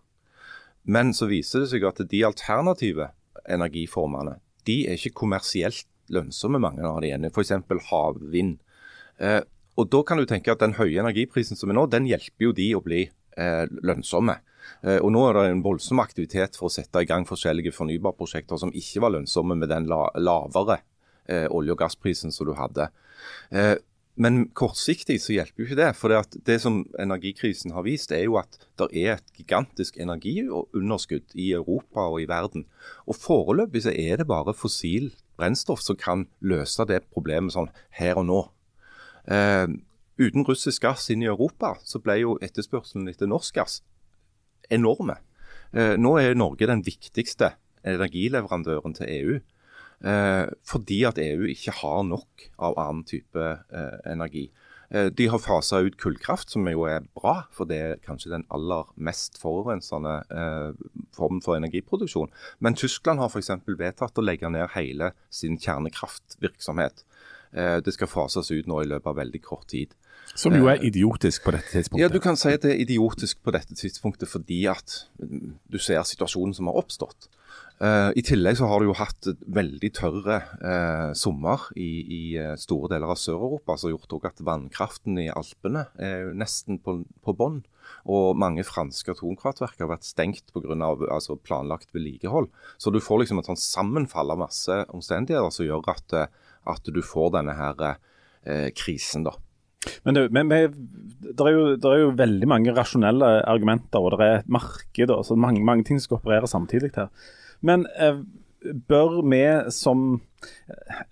[0.84, 3.10] Men så viser det seg at de alternative
[3.50, 7.32] energiformene de er ikke kommersielt lønnsomme, mange av de ennå.
[7.32, 7.52] F.eks.
[7.90, 8.58] havvind.
[9.20, 9.42] Eh,
[9.80, 12.54] og Da kan du tenke at den høye energiprisen som er nå, den hjelper jo
[12.56, 14.38] de å bli eh, lønnsomme.
[14.84, 18.60] Eh, og Nå er det en voldsom aktivitet for å sette i gang forskjellige fornybarprosjekter
[18.62, 20.80] som ikke var lønnsomme med den la lavere
[21.28, 22.92] eh, olje- og gassprisen som du hadde.
[24.16, 25.90] Men kortsiktig så hjelper jo ikke det.
[25.98, 31.34] For det, det som energikrisen har vist, er jo at det er et gigantisk energiunderskudd
[31.34, 32.68] i Europa og i verden.
[33.10, 38.22] Og foreløpig så er det bare fossil brennstoff som kan løse det problemet sånn her
[38.22, 38.42] og nå.
[39.34, 39.66] Eh,
[40.22, 43.82] uten russisk gass inn i Europa, så ble jo etterspørselen etter norsk gass
[44.74, 45.18] enorme.
[45.74, 49.40] Eh, nå er Norge den viktigste energileverandøren til EU.
[50.04, 54.50] Eh, fordi at EU ikke har nok av annen type eh, energi.
[54.94, 58.92] De har fasa ut kullkraft, som jo er bra, for det er kanskje den aller
[58.94, 60.84] mest forurensende eh,
[61.18, 62.30] formen for energiproduksjon.
[62.62, 63.50] Men Tyskland har f.eks.
[63.66, 67.02] vedtatt å legge ned hele sin kjernekraftvirksomhet.
[67.54, 69.94] Eh, det skal fases ut nå i løpet av veldig kort tid.
[70.34, 72.02] Som jo er eh, idiotisk på dette tidspunktet.
[72.02, 75.78] Ja, du kan si at det er idiotisk på dette tidspunktet fordi at mm, du
[75.82, 77.30] ser situasjonen som har oppstått.
[77.82, 82.22] Uh, I tillegg så har du jo hatt veldig tørre uh, sommer i, i,
[82.60, 87.36] store deler av Sør-Europa, som har gjort at vannkraften i Alpene er nesten på, på
[87.38, 87.62] bånn.
[88.08, 90.76] Og mange franske atomkraftverk har vært stengt pga.
[91.12, 92.50] Altså planlagt vedlikehold.
[92.78, 96.16] Så du får liksom et sånn sammenfall av masse omstendigheter som gjør at,
[96.70, 99.28] at du får denne her uh, krisen.
[99.28, 99.36] da.
[100.04, 104.28] Men, det, men, det, er jo, det, er jo, veldig mange rasjonelle argumenter, og det
[104.28, 105.12] er et marked.
[105.12, 107.12] og mange, mange ting som skal operere samtidig her.
[107.66, 108.22] Men eh,
[108.90, 109.42] bør vi
[109.76, 110.22] som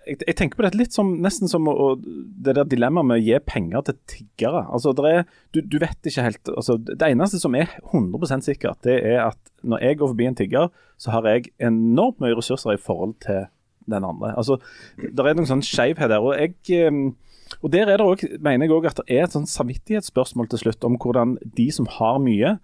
[0.08, 3.24] jeg, jeg, tenker på dette litt som nesten som å, det der dilemmaet med å
[3.24, 4.66] gi penger til tiggere.
[4.74, 5.24] Altså, er,
[5.56, 9.40] du, du, vet ikke helt altså, Det eneste som er 100% sikkert, det er at
[9.62, 10.70] når jeg går forbi en tigger,
[11.02, 13.46] så har jeg enormt mye ressurser i forhold til
[13.92, 14.34] den andre.
[14.38, 14.60] Altså,
[14.98, 16.24] Det er noen sånn skjevhet der.
[16.24, 17.12] og jeg eh,
[17.60, 20.62] og Der er det også, mener jeg også at det er et sånn samvittighetsspørsmål til
[20.62, 22.58] slutt om hvordan de som har mye,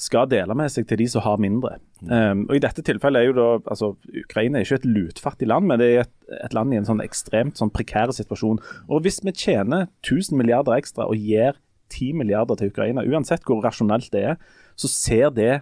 [0.00, 1.76] skal dele med seg til de som har mindre.
[2.08, 3.90] Um, og I dette tilfellet er jo da, altså
[4.22, 6.14] Ukraina er ikke et lutfattig land, men det er et,
[6.46, 8.60] et land i en sånn ekstremt sånn prekær situasjon.
[8.88, 11.58] Og Hvis vi tjener 1000 milliarder ekstra og gir
[11.90, 14.40] 10 milliarder til Ukraina, uansett hvor rasjonelt det er,
[14.80, 15.60] så ser det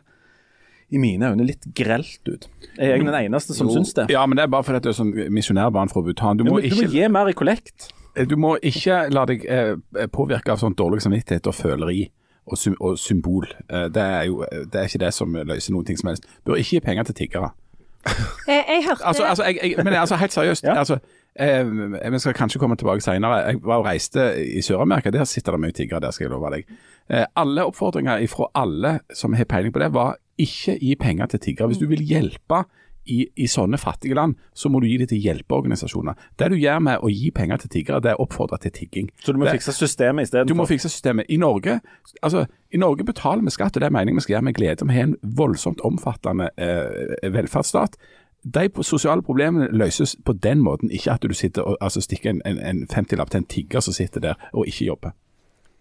[0.89, 2.47] i mine øyne litt grelt ut.
[2.79, 3.77] Er jeg den eneste som jo.
[3.77, 4.07] syns det?
[4.13, 6.39] Ja, men det er bare fordi du er sånn misjonærbarn fra Bhutan.
[6.41, 6.87] Du må, du ikke...
[6.87, 7.91] må gi mer i kollekt.
[8.29, 9.75] Du må ikke la deg eh,
[10.15, 12.07] påvirke av sånn dårlig samvittighet og føleri
[12.51, 13.47] og, sy og symbol.
[13.71, 16.29] Eh, det, er jo, det er ikke det som løser noen ting som helst.
[16.45, 17.51] Du bør ikke gi penger til tiggere.
[18.49, 20.65] Jeg, jeg hørte altså, altså, jeg, jeg, Men altså, helt seriøst.
[20.65, 20.79] ja.
[20.79, 20.99] altså,
[21.41, 23.35] eh, Vi skal kanskje komme tilbake senere.
[23.37, 25.11] Jeg var og reiste i Sør-Amerika.
[25.11, 26.65] Der sitter det mye tiggere, der skal jeg love deg.
[27.11, 31.41] Eh, alle oppfordringer fra alle som har peiling på det, var ikke gi penger til
[31.41, 31.67] tiggere.
[31.67, 32.65] Hvis du vil hjelpe
[33.09, 36.15] i, i sånne fattige land, så må du gi det til hjelpeorganisasjoner.
[36.39, 39.11] Det du gjør med å gi penger til tiggere, det er å oppfordre til tigging.
[39.25, 40.49] Så du må Det- fikse systemet istedenfor?
[40.49, 41.27] Du må fikse systemet.
[41.29, 41.81] I Norge
[42.23, 44.87] altså, i Norge betaler vi skatt, og det er meningen vi skal gjøre med glede.
[44.89, 47.97] Vi har en voldsomt omfattende eh, velferdsstat.
[48.45, 52.43] De sosiale problemene løses på den måten, ikke at du sitter og altså, stikker en,
[52.45, 55.11] en, en 50-lapp til en tigger som sitter der og ikke jobber.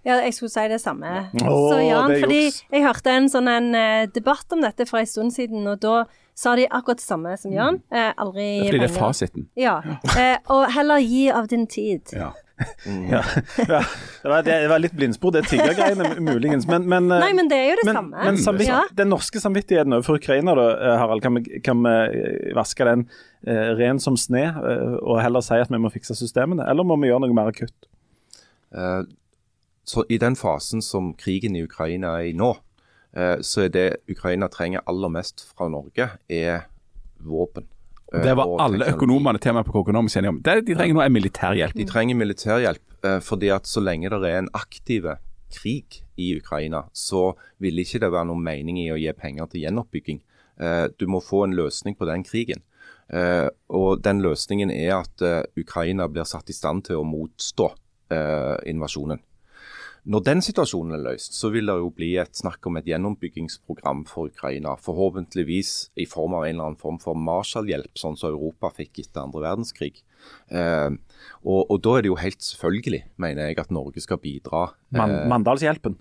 [0.07, 1.09] Ja, jeg skulle si det samme.
[1.35, 5.01] Åh, så Jan, det fordi jeg hørte en sånn en, eh, debatt om dette for
[5.01, 6.05] en stund siden, og da
[6.37, 7.79] sa de akkurat det samme som Jan.
[7.91, 8.65] Eh, aldri Mm.
[8.67, 9.47] Fordi det er fasiten.
[9.57, 9.79] Ja.
[10.17, 12.13] Eh, og heller gi av din tid.
[12.13, 12.31] Ja.
[13.11, 13.19] Ja,
[13.69, 13.81] ja.
[14.23, 16.65] Det, var, det var litt blindspor, det tiggergreiene muligens.
[16.65, 18.23] Men, men, eh, Nei, men det er jo det men, samme.
[18.25, 18.79] Men samvitt, Ja.
[18.97, 23.03] den norske samvittigheten overfor Ukraina, da, eh, Harald, kan vi, kan vi eh, vaske den
[23.45, 24.47] eh, ren som sne
[25.03, 27.89] og heller si at vi må fikse systemene, eller må vi gjøre noe mer akutt?
[28.73, 29.03] Eh,
[29.87, 32.55] så I den fasen som krigen i Ukraina er i nå,
[33.41, 36.67] så er det Ukraina trenger aller mest fra Norge, er
[37.25, 37.65] våpen.
[38.13, 40.41] Eh, Det var alle økonomene til meg på økonomisk enige om.
[40.45, 41.73] Det de trenger nå er militærhjelp.
[41.75, 45.03] De trenger militærhjelp, eh, fordi at så lenge det er en aktiv
[45.51, 49.61] krig i Ukraina, så vil ikke det være noen mening i å gi penger til
[49.65, 50.21] gjenoppbygging.
[50.59, 52.61] Eh, Du må få en løsning på den krigen.
[53.09, 57.73] Eh, Og den løsningen er at eh, Ukraina blir satt i stand til å motstå
[58.11, 59.19] eh, invasjonen.
[60.07, 64.05] Når den situasjonen er løst, så vil det jo bli et snakk om et gjennombyggingsprogram
[64.07, 64.77] for Ukraina.
[64.79, 69.25] Forhåpentligvis i form av en eller annen form for Marshall-hjelp, sånn som Europa fikk etter
[69.25, 69.99] andre verdenskrig.
[70.47, 70.89] Eh,
[71.43, 74.69] og, og da er det jo helt selvfølgelig, mener jeg, at Norge skal bidra.
[74.95, 75.97] Man, Eh, Mandalshjelpen.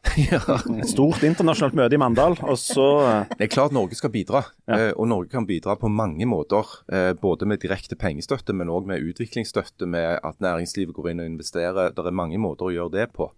[0.16, 4.40] Et stort internasjonalt møte i Mandal, og så eh, Det er klart Norge skal bidra,
[4.64, 4.78] Ja.
[4.86, 6.64] eh, og Norge kan bidra på mange måter.
[6.88, 11.28] eh, Både med direkte pengestøtte, men òg med utviklingsstøtte, med at næringslivet går inn og
[11.34, 11.92] investerer.
[11.92, 13.28] Det er mange måter å gjøre det på.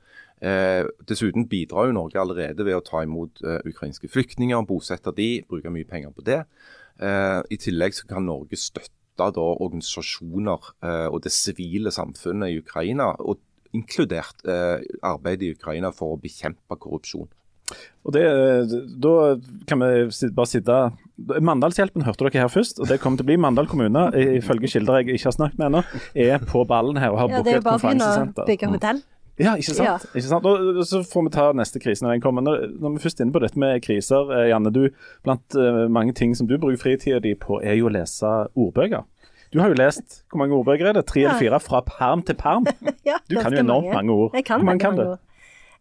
[0.43, 5.29] Eh, dessuten bidrar jo Norge allerede ved å ta imot eh, ukrainske flyktninger, bosette de,
[5.49, 6.41] bruke mye penger på det.
[6.99, 8.91] Eh, I tillegg så kan Norge støtte
[9.37, 13.39] da organisasjoner eh, og det sivile samfunnet i Ukraina, og
[13.73, 17.29] inkludert eh, arbeidet i Ukraina for å bekjempe korrupsjon.
[18.05, 18.25] Og det,
[19.01, 19.13] Da
[19.71, 20.75] kan vi bare sitte
[21.41, 24.69] Mandalshjelpen hørte dere her først, og det kommer til å bli Mandal kommune, i- ifølge
[24.75, 25.85] kilder jeg ikke har snakket med ennå,
[26.19, 28.13] er på ballen her og har Ja, booket det er jo bare å begynne å
[28.19, 28.47] konferansesenter.
[28.51, 29.03] bygge hotell.
[29.41, 29.87] Ja, ikke sant?
[29.87, 29.95] Ja.
[30.13, 30.47] Ikke sant?
[30.47, 32.45] Og så får vi ta neste krise når den kommer.
[32.45, 34.83] Når, når vi først er inne på dette med kriser, eh, Janne, du,
[35.25, 39.07] blant eh, mange ting som du bruker fritida di på, er jo å lese ordbøker.
[39.53, 41.07] Du har jo lest hvor mange ordbøker er det?
[41.09, 42.69] Tre eller fire fra perm til perm?
[43.09, 44.37] Ja, Du kan jo enormt mange ord.
[44.37, 45.13] Jeg kan Hvor mange kan mange du?
[45.17, 45.29] ord.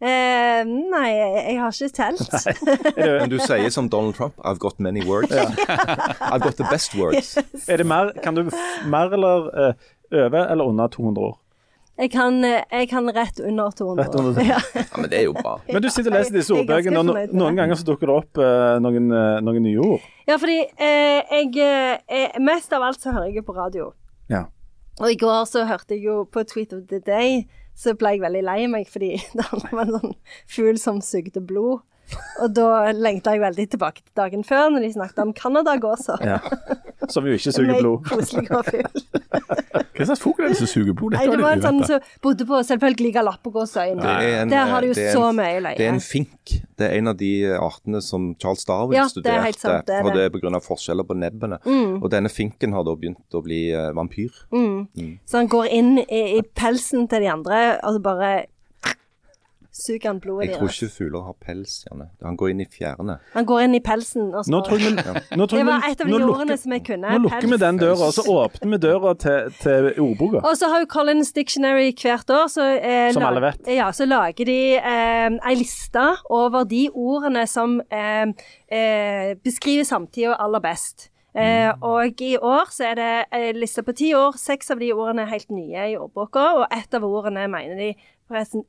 [0.01, 2.47] Eh, nei, jeg, har ikke telt.
[3.21, 5.31] Men du sier som Donald Trump, I've got many words.
[6.31, 7.37] I've got the best words.
[7.67, 8.47] Er det mer, kan du
[8.89, 9.73] mer eller uh,
[10.11, 11.37] over eller under 200 år?
[12.01, 14.03] Jeg kan, eh, jeg kan rett under 200.
[14.03, 14.57] Rett under Ja.
[14.73, 15.59] Ja, men det er jo bra.
[15.73, 18.41] Men du sitter og leser disse ordbøkene, og no, noen ganger så dukker det opp
[18.41, 20.07] eh, noen, eh, noen nye ord.
[20.25, 23.91] Ja, fordi eh, jeg eh, Mest av alt så hører jeg på radio.
[24.33, 24.47] Ja.
[25.01, 27.43] Og i går så hørte jeg jo på Tweet of the Day,
[27.77, 30.17] så ble jeg veldig lei meg fordi det handler om en sånn
[30.49, 31.85] fugl som sugde blod.
[32.41, 36.25] Og da lengta jeg veldig tilbake til dagen før, når de snakket om Canada-gåser.
[36.25, 36.41] Ja.
[37.11, 38.03] Som jo ikke suger blod.
[38.07, 38.47] Koselig.
[40.01, 41.13] Hva slags fugl er det som suger blod?
[41.13, 44.13] Nei, det var en sånn som bodde på selvfølgelig Galapagosøyene.
[44.25, 45.77] Er Der har de jo så en- mye løye.
[45.77, 46.55] Det er en fink.
[46.79, 49.43] Det er en av de artene som Charles Darwin Ja, det er studerte.
[49.45, 50.61] helt sant, det er og det er pga.
[50.65, 51.59] forskjeller på nebbene.
[52.01, 54.31] Og denne finken har da begynt å bli eh, vampyr.
[55.25, 58.31] Så han går inn i, i pelsen til de andre, og så bare
[59.81, 60.79] suger han blodet Jeg tror deres.
[60.81, 61.73] ikke fugler har pels.
[61.89, 62.07] Janne.
[62.23, 63.15] Han går inn i fjærene.
[63.33, 66.01] Han går inn i pelsen, og så Nå tror jeg nå tror Det var et
[66.05, 67.11] av de ordene som jeg kunne.
[67.17, 70.43] Nå lukker vi den døra, og så åpner vi døra til, til ordboka.
[70.47, 73.67] Og så har jo Collins Dictionary hvert år, så, eh, Som alle vet.
[73.75, 78.27] Ja, så lager de eh, ei liste over de ordene som eh,
[78.71, 81.07] eh, beskriver samtida aller best.
[81.31, 84.35] Eh, og i år så er det ei liste på ti år.
[84.35, 87.93] Seks av de ordene er helt nye i ordboka, og ett av ordene mener de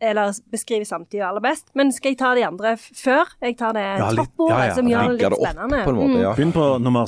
[0.01, 1.69] eller beskriver samtida aller best.
[1.79, 3.31] Men skal jeg ta de andre før?
[3.43, 5.79] Jeg tar det Ja, toppordet, ja, ja, som gjør det litt spennende.
[5.81, 6.37] opp på måte, Mm.
[6.37, 7.07] Begynn på nummer,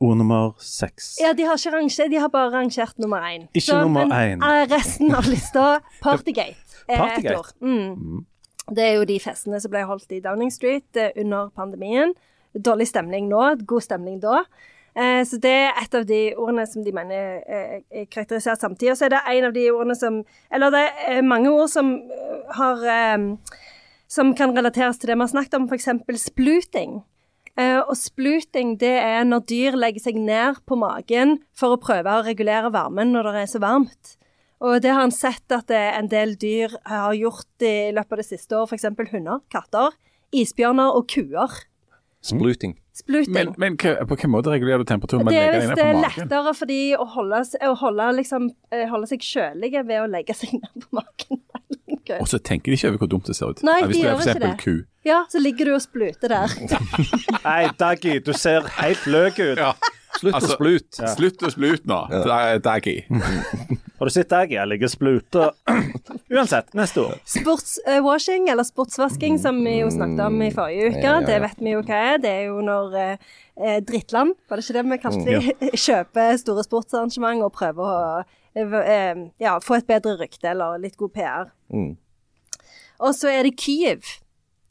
[0.00, 1.16] ord nummer seks.
[1.20, 3.48] Ja, de har ikke rangert, de har bare rangert nummer én.
[3.54, 4.38] Ikke nummer én.
[4.38, 6.56] Men eh, resten av lista, Partygate.
[6.88, 7.32] er Partygate?
[7.32, 7.52] et ord.
[7.60, 8.24] Mm.
[8.74, 12.12] Det er jo de festene som ble holdt i Downing Street eh, under pandemien.
[12.56, 14.44] Dårlig stemning nå, god stemning da.
[14.96, 18.94] Eh, så det er et av de ordene som de mener eh, er karakterisert samtidig.
[18.96, 22.54] Så er det en av de ordene som Eller det er mange ord som eh,
[22.56, 22.86] har
[24.08, 25.88] Som kan relateres til det vi har snakket om, f.eks.
[26.22, 27.02] spluting.
[27.58, 32.22] Og spluting det er når dyr legger seg ned på magen for å prøve å
[32.22, 34.12] regulere varmen når det er så varmt.
[34.62, 38.22] Og det har han sett at det en del dyr har gjort i løpet av
[38.22, 39.10] det siste året, f.eks.
[39.10, 39.96] hunder, katter,
[40.30, 41.58] isbjørner og kuer.
[42.22, 42.76] Spluting.
[42.96, 43.34] Spluting.
[43.34, 45.26] Men, men på hvilken måte regulerer du temperaturen?
[45.26, 48.86] med det er hvis det er lettere for de å holde, å holde, liksom, eh,
[48.88, 51.42] holde seg kjølige ved å legge seg ned på magen.
[52.20, 53.60] Og så tenker de ikke over hvor dumt det ser ut.
[53.66, 54.52] Nei, Hvis de du er det.
[54.62, 54.74] ku.
[55.06, 56.54] Ja, så ligger du og spluter der.
[57.48, 59.58] Nei, Daggy, du ser helt løk ut.
[59.58, 59.72] Ja.
[60.16, 61.00] Slutt Altså- å splut.
[61.16, 61.98] Slutt å splute nå.
[62.64, 62.96] Daggy.
[63.98, 64.56] Har du sett Daggy?
[64.58, 65.50] Jeg ligger og spluter.
[66.36, 67.20] Uansett, neste ord.
[67.28, 71.26] Sportswashing, eller sportsvasking, som vi jo snakket om i forrige uke, Ja, ja, ja.
[71.30, 72.18] det vet vi jo hva er.
[72.24, 76.36] Det er jo når eh, eh, drittland, var det ikke det vi kalte de, kjøper
[76.42, 78.02] store sportsarrangement og prøver å
[78.56, 81.50] eh, eh, ja, få et bedre rykte eller litt god PR.
[81.72, 81.94] Mm.
[83.06, 84.16] Og så er det Kyiv.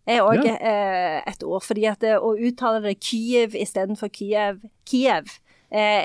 [0.07, 0.55] Er òg Ja.
[0.61, 1.63] eh, et ord.
[1.63, 5.39] fordi at det, å uttale det Kyiv istedenfor Kiev, Kiev
[5.71, 6.01] eh,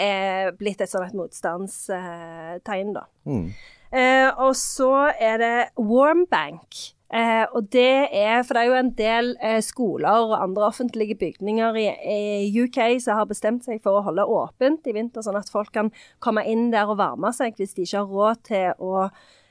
[0.46, 3.04] er blitt et et motstandstegn, da.
[3.26, 3.52] Mm.
[3.92, 6.94] Eh, og så er det Warmbank.
[7.12, 11.16] Eh, og det er For det er jo en del eh, skoler og andre offentlige
[11.18, 15.36] bygninger i, i UK som har bestemt seg for å holde åpent i vinter, sånn
[15.40, 15.90] at folk kan
[16.22, 19.08] komme inn der og varme seg hvis de ikke har råd til å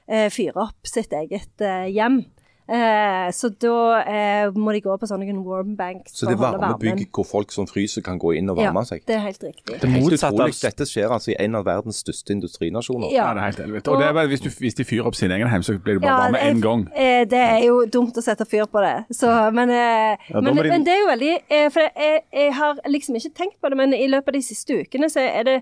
[0.08, 2.22] eh, fyre opp sitt eget eh, hjem.
[2.70, 7.26] Eh, så da eh, må de gå på sånne warmbanks Så det er varmebygg hvor
[7.26, 9.02] folk som fryser kan gå inn og Ja, varme seg.
[9.10, 9.80] det er helt riktig.
[9.82, 13.10] Det motsatte av Dette skjer altså i en av verdens største industrinasjoner.
[13.10, 13.34] Ja, Ja.
[13.34, 13.90] det er helt helvete.
[13.92, 15.98] Og det er bare hvis, du, hvis de fyrer opp sin egen hjem, så blir
[15.98, 16.86] det bare Ja, varme én gang.
[16.96, 18.96] Eh, det er jo dumt å sette fyr på det.
[19.18, 22.54] Så, men, eh, da men, de- men det er jo veldig eh, For jeg, jeg
[22.54, 25.44] har liksom ikke tenkt på det, men i løpet av de siste ukene så er
[25.44, 25.62] det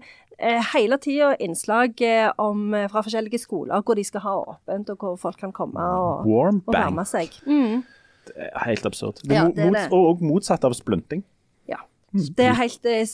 [0.73, 1.97] hele tida innslag
[2.37, 6.27] om, fra forskjellige skoler hvor de skal ha åpent, og hvor folk kan komme og,
[6.29, 6.75] Warm og.
[6.97, 7.37] Varme seg.
[7.47, 7.83] Mm,
[8.65, 9.21] Helt absurd.
[9.23, 9.85] Det Ja, er det er mot, det.
[9.93, 11.23] og, og motsatt av splunting.
[11.69, 11.77] ja.
[12.13, 13.05] Det er helt eh,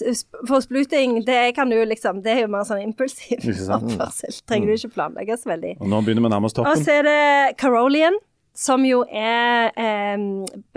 [0.47, 3.41] For spluting, det kan du liksom Det er jo mer sånn impulsiv
[3.73, 4.35] oppførsel.
[4.47, 5.75] Trenger du ikke planlegge så veldig.
[5.81, 6.71] Og nå begynner vi nærmest toppen.
[6.71, 8.17] Og så er det Carolian,
[8.55, 10.17] som jo er eh,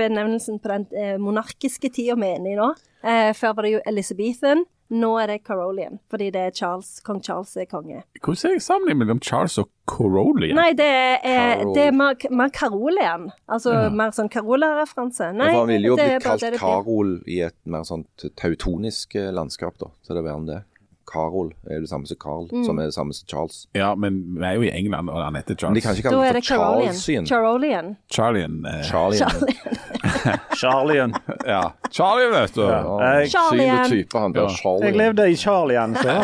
[0.00, 2.70] benevnelsen på den eh, monarkiske tida vi er inne i nå.
[3.04, 4.64] Eh, før var det jo Elizabethan.
[4.94, 8.05] Nå er det Carolian, fordi det er Charles, kong Charles er konge.
[8.22, 10.55] Hvordan er sammenlignet mellom Charles og Carolian?
[10.59, 11.72] Nei, det er, Carol.
[11.75, 13.27] det er mer, mer Carolian.
[13.51, 15.33] Altså mer sånn Carola-referanse.
[15.35, 16.59] Nei, Ja, han ville jo det blitt kalt.
[16.62, 19.90] Karol i et mer sånt teutonisk eh, landskap, da.
[20.07, 20.62] Så det er verre enn det.
[21.06, 22.64] Karol er jo det samme som Carl, Mm.
[22.66, 23.66] som er det samme som Charles.
[23.74, 25.74] Ja, men vi er jo i England, og han heter Men Charles.
[25.78, 27.26] de kan ikke kalle det for Charlesian.
[27.26, 27.96] Charolian.
[28.10, 28.56] Charlian.
[28.66, 29.30] Eh, Charlian.
[30.60, 31.14] Charlian.
[31.46, 31.72] ja.
[31.90, 32.62] Charlian, vet du.
[32.62, 32.80] Ja.
[33.20, 33.84] Jeg, Charlien.
[33.84, 34.86] Synd type han der, Charlian.
[34.88, 35.94] jeg levde i Charlian.
[35.94, 36.16] så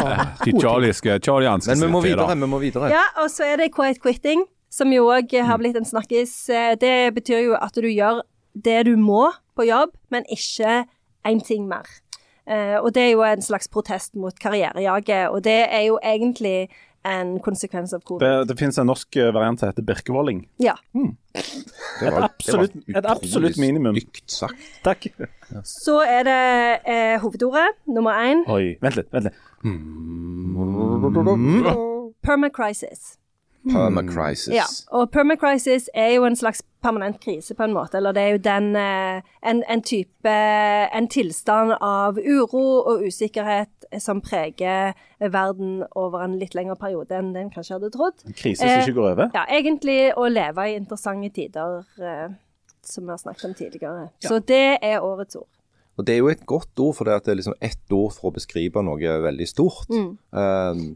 [0.44, 2.90] De charlieske, charlianske Men vi må videre, vi må videre.
[2.92, 6.48] Ja, og så er det quiet quitting, som jo òg har blitt en snakkis.
[6.50, 8.22] Eh, Det betyr jo at du gjør
[8.54, 10.84] det du må på jobb, men ikke
[11.24, 11.84] én ting mer.
[12.46, 16.68] Eh, og det er jo en slags protest mot karrierejaget, og det er jo egentlig
[17.04, 18.20] en konsekvens av covid.
[18.22, 20.44] det, det finnes en norsk eh, variant som heter Birkevolling.
[20.62, 20.74] Ja.
[20.94, 23.96] Det var- absolutt- det var et absolutt minimum.
[23.98, 24.54] Stygt sagt.
[24.84, 25.06] Takk.
[25.64, 29.10] Så er det eh, hovedordet, nummer én, Oi, vent litt.
[29.12, 29.34] vent litt.
[32.22, 33.16] permacrisis.
[33.70, 34.54] Permacrisis.
[34.54, 38.32] Ja, og permacrisis er jo en slags permanent krise på en måte, eller det er
[38.34, 40.32] jo den eh, en, en type
[40.92, 47.32] En tilstand av uro og usikkerhet som preger verden over en litt lengre periode enn
[47.36, 48.24] den kanskje hadde trodd.
[48.26, 49.32] En krise som ikke går over.
[49.36, 52.28] Ja, egentlig å leve i interessante tider, eh,
[52.82, 54.06] som vi har snakket om tidligere.
[54.24, 55.50] Så det er årets ord.
[56.00, 58.30] Og det er jo et godt ord, for det, det er liksom ett ord for
[58.30, 59.90] å beskrive noe veldig stort.
[59.92, 60.14] Mm.
[60.32, 60.86] Um,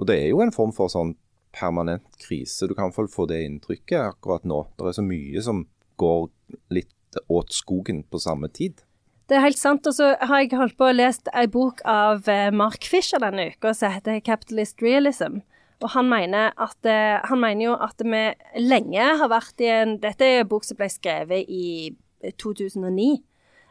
[0.00, 1.12] og det er jo en form for sånn
[1.52, 2.68] permanent krise.
[2.68, 4.64] Du kan i få det inntrykket akkurat nå.
[4.78, 5.64] Det er så mye som
[6.00, 6.28] går
[6.74, 8.82] litt åt skogen på samme tid.
[9.30, 9.86] Det er helt sant.
[9.86, 13.50] Og så har jeg holdt på å lest ei bok av eh, Mark Fisher denne
[13.52, 15.42] uka som heter 'Capitalist Realism'.
[15.80, 18.24] Og han mener, at, eh, han mener jo at vi
[18.60, 21.94] lenge har vært i en Dette er en bok som ble skrevet i
[22.36, 23.22] 2009.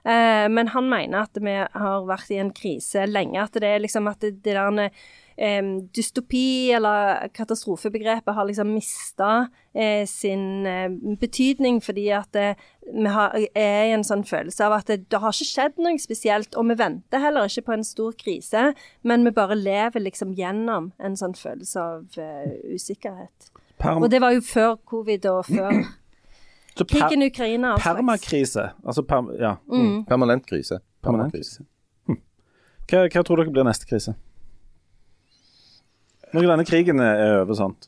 [0.06, 3.44] Eh, men han mener at vi har vært i en krise lenge.
[3.44, 4.90] At det er liksom at det, det der
[5.40, 5.64] eh,
[5.96, 13.36] dystopi eller katastrofebegrepet har liksom mista eh, sin eh, betydning, fordi at eh, vi har,
[13.56, 16.68] er i en sånn følelse av at det, det har ikke skjedd noe spesielt, og
[16.72, 18.74] vi venter heller ikke på en stor krise,
[19.08, 23.52] men vi bare lever liksom gjennom en sånn følelse av eh, usikkerhet.
[23.80, 25.72] Perm Og det var jo før covid og før
[26.80, 27.78] så per krigen i Ukraina.
[27.80, 28.72] permakrise.
[28.84, 29.56] Altså per, ja.
[29.72, 30.04] Mm.
[30.10, 30.82] Permanent krise.
[31.04, 31.64] Permanent krise.
[32.10, 32.20] Hm.
[32.90, 34.18] Hva, hva tror dere blir neste krise?
[36.34, 37.88] Når denne krigen er over, sant?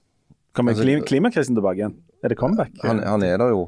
[0.56, 1.95] Kommer Altså, klimakrisen tilbake igjen?
[2.23, 2.73] Er det comeback?
[2.84, 3.67] Han, han er der jo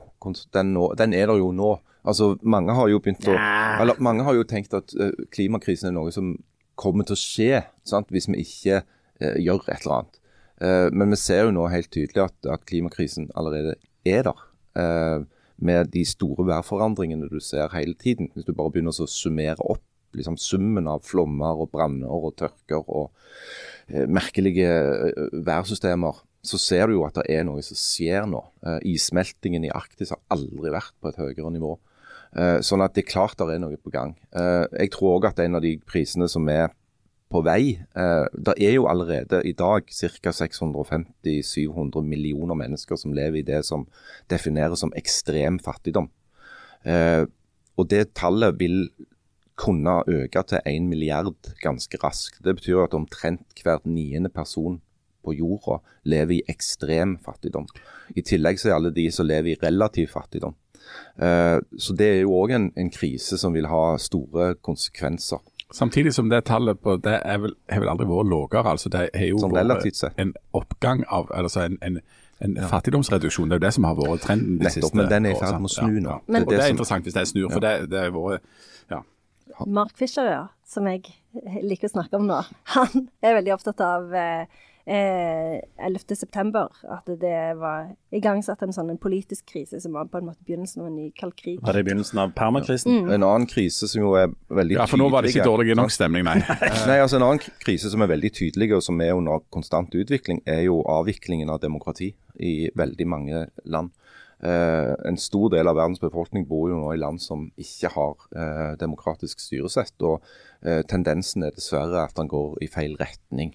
[0.53, 1.69] den, nå, den er der jo nå.
[2.03, 5.95] Altså, mange har jo begynt å Eller mange har jo tenkt at eh, klimakrisen er
[5.95, 6.33] noe som
[6.75, 8.10] kommer til å skje sant?
[8.12, 10.19] hvis vi ikke eh, gjør et eller annet.
[10.63, 14.43] Eh, men vi ser jo nå helt tydelig at, at klimakrisen allerede er der.
[14.75, 15.23] eh,
[15.63, 18.27] med de store værforandringene du ser hele tiden.
[18.33, 19.83] Hvis du bare begynner å summere opp
[20.13, 23.13] liksom summen av flommer og branner og tørker og
[23.90, 28.42] merkelige eh, værsystemer, så ser du jo at det er noe som skjer nå.
[28.65, 31.75] Eh, issmeltingen i Arktis har aldri vært på et høyere nivå.
[32.34, 34.15] Eh, sånn at det er klart det er noe på gang.
[34.36, 36.73] Eh, jeg tror òg at en av de prisene som er
[37.34, 40.34] på vei eh, Det er jo allerede i dag ca.
[40.38, 43.88] 650-700 millioner mennesker som lever i det som
[44.29, 46.12] defineres som ekstrem fattigdom.
[46.86, 47.25] Eh,
[47.73, 48.92] og det tallet vil
[49.60, 52.41] kunne øke til 1 milliard ganske raskt.
[52.43, 54.81] Det betyr at omtrent hver niende person
[55.23, 55.79] på jorda
[56.10, 57.67] lever i ekstrem fattigdom.
[58.15, 60.56] I tillegg så er alle de som lever i relativ fattigdom.
[61.21, 65.39] Eh, så det er jo òg en, en krise som vil ha store konsekvenser.
[65.73, 68.73] Samtidig som det tallet på det er vel, har vel aldri vært lavere.
[68.75, 69.39] Altså det har jo
[70.21, 71.97] en oppgang av altså en, en,
[72.45, 73.49] en fattigdomsreduksjon.
[73.49, 75.39] Det er jo det som har vært trenden de Nettopp, siste men den er i
[75.39, 76.04] ferd med å snu nå.
[76.04, 76.19] Ja, ja.
[76.27, 78.71] Men- og det er interessant hvis det snur, for det, det har vært ja.
[79.65, 81.08] Mark Fisher, ja, som jeg
[81.63, 82.43] liker å snakke om nå,
[82.75, 84.45] han er veldig opptatt av eh,
[84.85, 86.15] eh, 11.
[86.15, 86.69] september.
[86.89, 90.83] At det var igangsatt en sånn en politisk krise som var på en måte begynnelsen
[90.83, 91.60] av en ny kald krig.
[91.63, 93.08] Var det i begynnelsen av permakrisen?
[93.08, 95.77] En annen krise som jo er veldig tydelig ja, for nå var det ikke dårlig
[95.79, 96.39] nok stemning, nei.
[96.89, 100.43] Nei, altså En annen krise som er veldig tydelig og som er under konstant utvikling,
[100.49, 103.93] er jo avviklingen av demokrati i veldig mange land.
[104.44, 108.25] Eh, en stor del av verdens befolkning bor jo nå i land som ikke har
[108.35, 109.96] eh, demokratisk styresett.
[110.04, 110.19] og
[110.62, 113.54] eh, Tendensen er dessverre at den går i feil retning.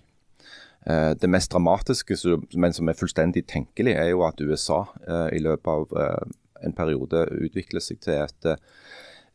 [0.89, 2.17] Eh, det mest dramatiske,
[2.57, 6.75] men som er fullstendig tenkelig, er jo at USA eh, i løpet av eh, en
[6.75, 8.49] periode utvikler seg til et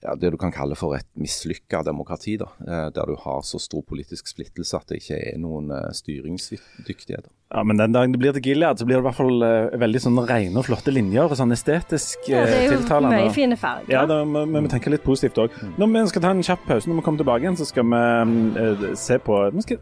[0.04, 2.38] ja, det du kan kalle for et mislykka demokrati.
[2.38, 5.91] da, eh, Der du har så stor politisk splittelse at det ikke er noen eh,
[5.95, 7.30] styringsdyktighet.
[7.54, 9.78] Ja, men den dagen det blir til Gilead, så blir det i hvert fall eh,
[9.80, 13.22] veldig sånn rene og flotte linjer og sånn estetisk Ja, det er jo tiltalende.
[13.22, 13.91] mye fine farger.
[13.93, 15.56] Ja, da men vi tenker litt positivt òg.
[15.78, 18.95] Når vi skal ta en kjapp pause, når vi kommer tilbake igjen, så skal vi
[18.99, 19.78] se på Vi skal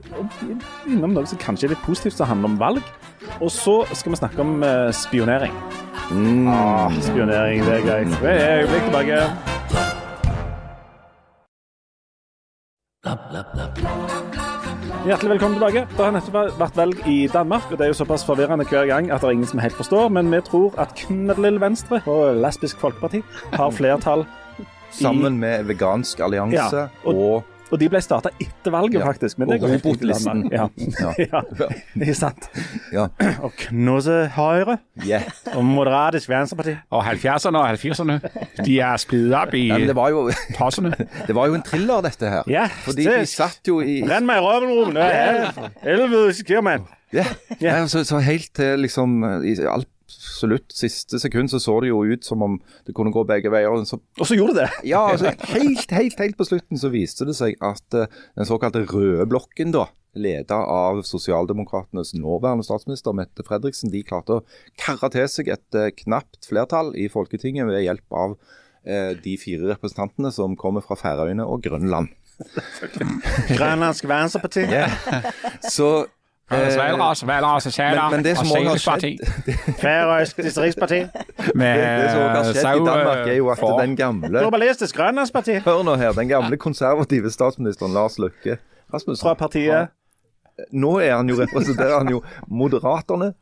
[0.87, 2.83] innom noe som kanskje er litt positivt, som handler om valg.
[3.39, 4.61] Og så skal vi snakke om
[4.91, 5.55] spionering.
[6.11, 6.47] spionering.
[6.51, 8.21] Ah, spionering, det er greit.
[8.21, 9.90] Vi er øyeblikk tilbake.
[15.05, 15.81] Hjertelig velkommen tilbake.
[15.89, 19.07] Det har nettopp vært valg i Danmark, og det er jo såpass forvirrende hver gang
[19.09, 22.77] at det er ingen som helt forstår, men vi tror at Knødlil Venstre og Lesbisk
[22.77, 23.23] Folkeparti
[23.55, 24.27] har flertall.
[24.93, 29.37] Sammen med Vegansk allianse Ja, og- og, Og de ble starta etter valget, Ja, faktisk.
[29.39, 30.11] Men det går helt fint i.
[30.11, 30.51] Danmark.
[31.01, 31.11] Ja.
[31.17, 31.67] ja.
[31.95, 32.47] Ikke sant.
[32.91, 33.05] ja,
[33.41, 35.23] Og Knuse Høyre yeah.
[35.55, 36.75] og Moderatisk Venstreparti.
[36.91, 38.17] Og 70-erne og 80'erne,
[38.65, 39.79] de er splittet opp i passene.
[39.79, 40.25] men det, var jo,
[40.57, 40.91] tossene.
[41.27, 42.43] det var jo en thriller, dette her.
[42.51, 44.95] Ja, Fordi det- de satt jo i Renn meg i røven, Ruben!
[44.95, 46.87] Det er helvetes kirmann.
[47.13, 47.25] Ja.
[47.61, 47.79] Ja.
[47.91, 49.55] Så, så helt til liksom i
[50.41, 53.69] absolutt siste sekund så så det jo ut som om det kunne gå begge veier.
[53.69, 54.89] og Så, Og så gjorde det det.
[54.89, 58.85] ja, altså, helt, helt, helt på slutten så viste det seg at uh, den såkalte
[58.89, 59.87] røde blokken, da,
[60.17, 64.45] leda av sosialdemokratenes nåværende statsminister Mette Fredriksen, de klarte å
[64.81, 69.69] karre til seg et uh, knapt flertall i Folketinget ved hjelp av uh, de fire
[69.75, 72.09] representantene som kommer fra Færøyene og Grønland.
[73.51, 74.65] Grønlandsk Venstreparti.
[75.69, 76.09] Så eh,
[76.51, 80.99] Svalras, Valras, Sæler men, men det som også har skjedd Færøysk Distriktsparti.
[81.55, 85.59] med det, som også har skjedd i Danmark, er jo at den gamle Globalistisk Grønlandsparti.
[85.65, 88.57] Hør nå her, den gamle konservative statsministeren Lars Løkke
[88.93, 89.87] Rasmussen Fra partiet
[90.71, 93.33] Nå er han jo, representerer han jo Moderaterne,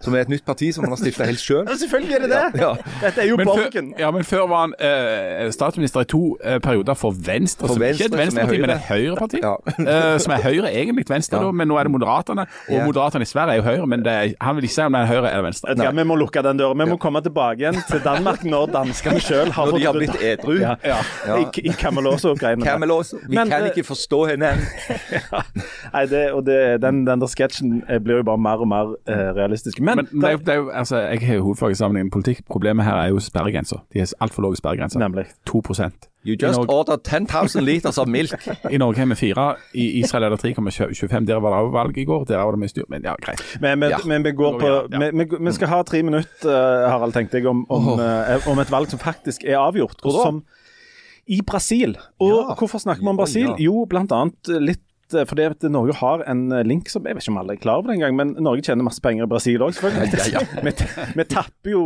[0.00, 1.64] som er et nytt parti som han har stifta helt sjøl.
[1.72, 2.60] Ja, Selvfølgelig er det det!
[2.60, 2.72] Ja,
[3.02, 6.58] Dette er jo Men før, ja, men før var han eh, statsminister i to eh,
[6.62, 7.66] perioder for Venstre.
[7.66, 9.42] For som Venstre, ikke er et venstreparti, men et høyreparti.
[9.42, 9.54] Ja.
[9.92, 11.44] Eh, som er Høyre egentlig venstre, Ja.
[11.44, 12.44] da, men nå er det Moderaterne.
[12.68, 12.84] Og Ja.
[12.86, 15.00] Moderaterne i Sverige er jo Høyre, men det er, han vil ikke si om det
[15.02, 15.74] er Høyre eller Venstre.
[15.74, 16.74] Du Vi må lukke den døra.
[16.84, 20.16] Vi må komme tilbake igjen til Danmark når danskene sjøl har Når de har blitt
[20.22, 20.54] edru.
[20.60, 20.74] Ja.
[20.84, 20.98] Ja.
[21.26, 21.36] Ja.
[21.42, 22.64] I, i Camelot-greiene.
[22.64, 23.18] der.
[23.28, 24.52] Vi Men, kan eh, ikke forstå henne.
[25.94, 28.94] Nei, det, og det, den, den der sketsjen eh, blir jo bare mer og mer
[29.10, 29.80] eh, realistisk.
[29.84, 32.06] Men, Men det er, jo- det er jo, altså, jeg har jo hovedfag i sammenheng
[32.06, 32.40] med politikk.
[32.50, 33.82] Problemet her er jo sperregrenser.
[33.92, 34.98] De har altfor lave sperregrenser.
[35.02, 35.24] Nemlig.
[35.50, 38.30] 2% You just Norge- ordered 10,000 liters of milk.
[38.74, 39.56] I Norge har vi fire.
[39.74, 41.26] I Israel er det 3,25.
[41.26, 42.24] Der var det også valg i går.
[42.24, 42.84] Der var det mye styr.
[42.88, 43.42] Men ja, greit.
[43.60, 43.96] Men, men, Ja.
[44.06, 45.10] men vi går på Ja.
[45.10, 48.48] Vi, vi, skal ha tre minutter, eh, Harald, tenkte jeg, om, om, oh.
[48.52, 49.98] om et valg som faktisk er avgjort.
[50.04, 50.22] Og Hvor da?
[50.30, 50.42] som
[51.26, 51.96] i Brasil.
[52.20, 52.54] Og Ja.
[52.54, 53.50] hvorfor snakker vi om Brasil?
[53.58, 54.82] Jo, annet litt
[55.14, 57.60] eh, fordi at Norge har en eh, link som Jeg vet ikke om alle er
[57.62, 60.42] klar over det engang, men Norge tjener masse penger i Brasil òg, selvfølgelig.
[60.66, 60.72] vi,
[61.18, 61.82] vi tapper jo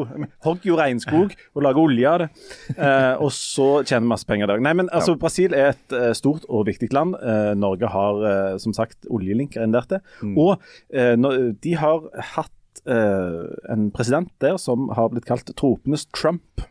[0.47, 2.29] hogger jo regnskog og lager olje av det.
[2.77, 4.63] Eh, og så tjener vi masse penger der.
[4.65, 7.17] Nei, men altså, Brasil er et eh, stort og viktig land.
[7.21, 8.23] Eh, Norge har
[8.63, 10.01] som sagt oljelinker inn der til.
[10.37, 10.57] Og
[10.95, 11.15] eh,
[11.63, 12.07] de har
[12.37, 12.53] hatt
[12.87, 16.63] en president der som har blitt kalt tropenes Trump.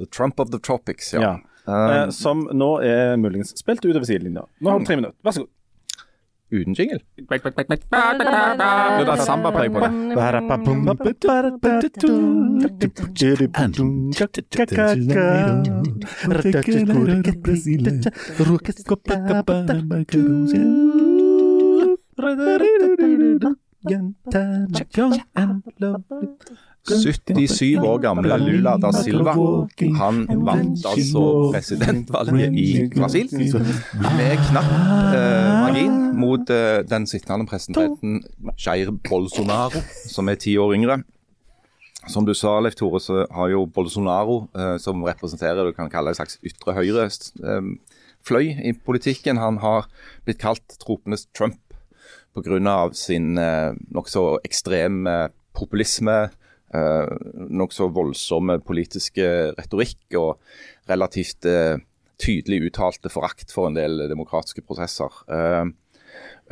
[0.00, 1.20] The Trump of the tropics, ja.
[1.66, 2.04] Ja.
[2.04, 4.46] eh, som nå er muligens spilt utover sidelinja.
[4.60, 5.16] Nå har du tre minutter.
[5.26, 5.50] Vær så god.
[6.50, 6.98] Uten jingle.
[7.16, 7.26] Det
[9.06, 9.90] er samba-preg på det.
[26.90, 27.02] Young
[27.36, 29.34] 77 år gamle Lula da Silva
[30.00, 31.22] han vant altså
[31.54, 34.74] presidentvalget i Brasil med knapp
[35.14, 38.20] eh, margin mot eh, den sittende presidenten
[38.58, 41.00] Jair Bolsonaro, som er ti år yngre.
[42.08, 46.12] Som du sa, Leif Tore, så har jo Bolsonaro, eh, som representerer du kan kalle
[46.12, 47.72] en slags ytre høyre eh,
[48.26, 49.88] fløy i politikken, han har
[50.24, 51.60] blitt kalt tropenes Trump
[52.34, 52.90] pga.
[52.92, 56.30] sin eh, nokså ekstreme populisme,
[56.74, 57.12] eh,
[57.50, 59.26] nokså voldsomme politiske
[59.58, 60.38] retorikk og
[60.90, 61.78] relativt eh,
[62.20, 65.22] tydelig uttalte forakt for en del demokratiske prosesser.
[65.30, 65.64] Eh,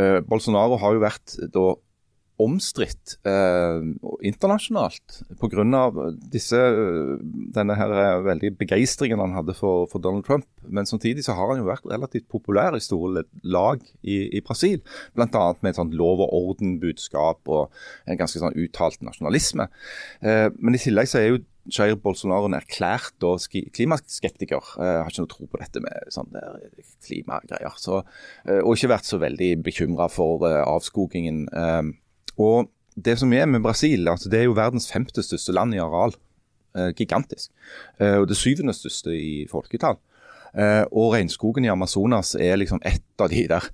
[0.01, 1.67] eh, Bolsonaro har jo vært da
[2.39, 3.81] omstridt eh,
[4.27, 5.65] internasjonalt pga.
[7.57, 10.47] denne her eh, veldig begeistringen han hadde for, for, Donald Trump.
[10.63, 14.81] Men samtidig så har han jo vært relativt populær i store lag i, i Brasil.
[15.17, 15.27] Bl.a.
[15.61, 17.75] med et sånt lov og orden-budskap og
[18.07, 19.69] en ganske sånn uttalt nasjonalisme.
[20.23, 23.25] Eh, men i tillegg så er jo Jair Bolsonaro en erklært
[23.77, 24.73] klimaskeptiker.
[24.81, 26.43] Jeg har ikke noe tro på dette med sånne
[27.05, 27.77] klimagreier.
[27.81, 28.03] Så,
[28.47, 31.47] eh, og ikke vært så veldig bekymra for eh, avskogingen.
[32.39, 35.83] Og det som er med Brasil, altså det er jo verdens femte største land i
[35.83, 36.15] areal.
[36.77, 37.51] Eh, gigantisk.
[37.99, 39.99] Eh, og det syvende største i folketall.
[40.55, 43.69] Eh, og regnskogen i Amazonas er liksom et av de der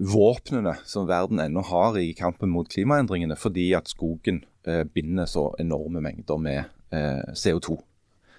[0.00, 5.50] våpnene som verden ennå har i kampen mot klimaendringene, fordi at skogen eh, binder så
[5.60, 6.62] enorme mengder med
[6.94, 7.78] eh, CO2.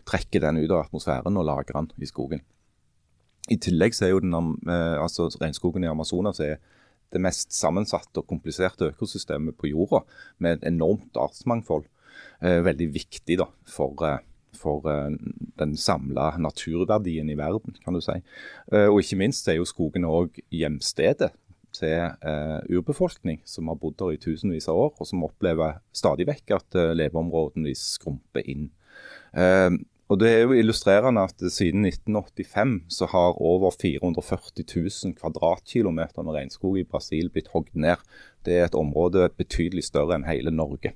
[0.09, 2.41] Trekker den ut av atmosfæren og lagrer den i skogen.
[3.51, 4.36] I tillegg så er jo den,
[4.69, 6.57] eh, altså regnskogen i Amazonas er
[7.12, 10.03] det mest sammensatte og kompliserte økosystemet på jorda,
[10.39, 11.88] med et enormt artsmangfold.
[12.41, 14.18] Eh, veldig viktig da, for, eh,
[14.57, 15.14] for eh,
[15.62, 18.18] den samla naturverdien i verden, kan du si.
[18.72, 21.32] Og ikke minst er jo skogen òg hjemstedet
[21.72, 22.12] til
[22.76, 26.80] urbefolkning som har bodd der i tusenvis av år, og som opplever stadig vekk at
[26.97, 28.68] leveområdene skrumper inn.
[30.12, 36.36] Og Det er jo illustrerende at siden 1985 så har over 440 000 kvadratkilometer med
[36.36, 38.03] regnskog i Brasil blitt hogd ned.
[38.43, 40.91] Det er et område betydelig større enn hele Norge.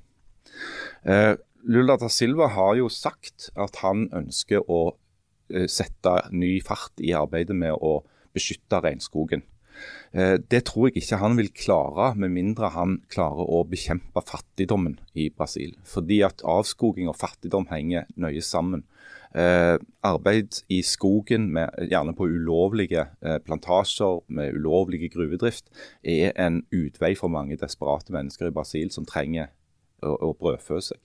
[1.08, 1.32] Eh,
[1.64, 4.82] Lula da Silva har jo sagt at han ønsker å
[5.48, 8.02] eh, sette ny fart i arbeidet med å
[8.36, 9.46] beskytte regnskogen.
[10.12, 14.98] Eh, det tror jeg ikke han vil klare, med mindre han klarer å bekjempe fattigdommen
[15.14, 15.74] i Brasil.
[15.88, 18.84] Fordi at avskoging og fattigdom henger nøye sammen.
[19.36, 19.76] Eh,
[20.06, 25.68] arbeid i skogen, med, gjerne på ulovlige eh, plantasjer med ulovlige gruvedrift,
[26.00, 29.50] er en utvei for mange desperate mennesker i Brasil som trenger
[30.00, 31.02] å, å brødfø seg.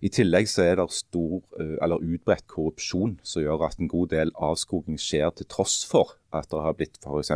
[0.00, 4.14] I tillegg så er det stor, eh, eller utbredt korrupsjon som gjør at en god
[4.14, 7.34] del avskoging skjer til tross for at det har blitt f.eks.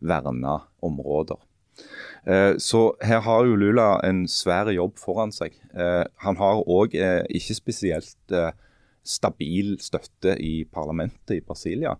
[0.00, 1.40] verna områder.
[2.28, 5.56] Eh, så her har jo Lula en svær jobb foran seg.
[5.72, 6.96] Eh, han har òg
[7.32, 8.40] ikke spesielt
[9.06, 11.96] stabil støtte i parlamentet i Brasilia.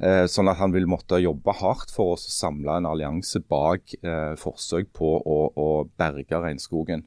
[0.00, 4.32] Eh, sånn at han vil måtte jobbe hardt for å samle en allianse bak eh,
[4.40, 5.68] forsøk på å, å
[6.00, 7.04] berge regnskogen.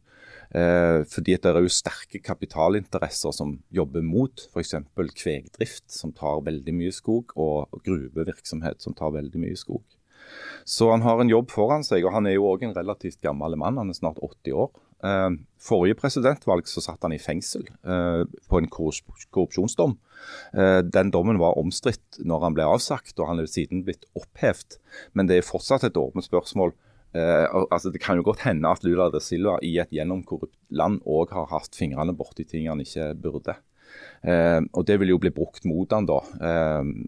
[0.54, 4.76] Eh, fordi det er jo sterke kapitalinteresser som jobber mot f.eks.
[5.18, 9.82] kvegdrift, som tar veldig mye skog, og gruvevirksomhet, som tar veldig mye skog.
[10.66, 13.58] Så han har en jobb foran seg, og han er jo òg en relativt gammel
[13.60, 13.82] mann.
[13.82, 14.70] Han er snart 80 år.
[15.04, 15.30] Eh,
[15.64, 19.97] forrige presidentvalg så satt han i fengsel eh, på en korrupsjonsdom.
[20.56, 24.80] Eh, den dommen var omstridt når han ble avsagt, og han er siden blitt opphevet.
[25.12, 26.76] Men det er fortsatt et åpent spørsmål.
[27.14, 31.30] altså Det kan jo godt hende at Lula de Silva i et gjennomkorrupt land òg
[31.30, 33.54] har hatt fingrene borti ting han ikke burde.
[34.74, 36.18] og Det vil jo bli brukt mot han da,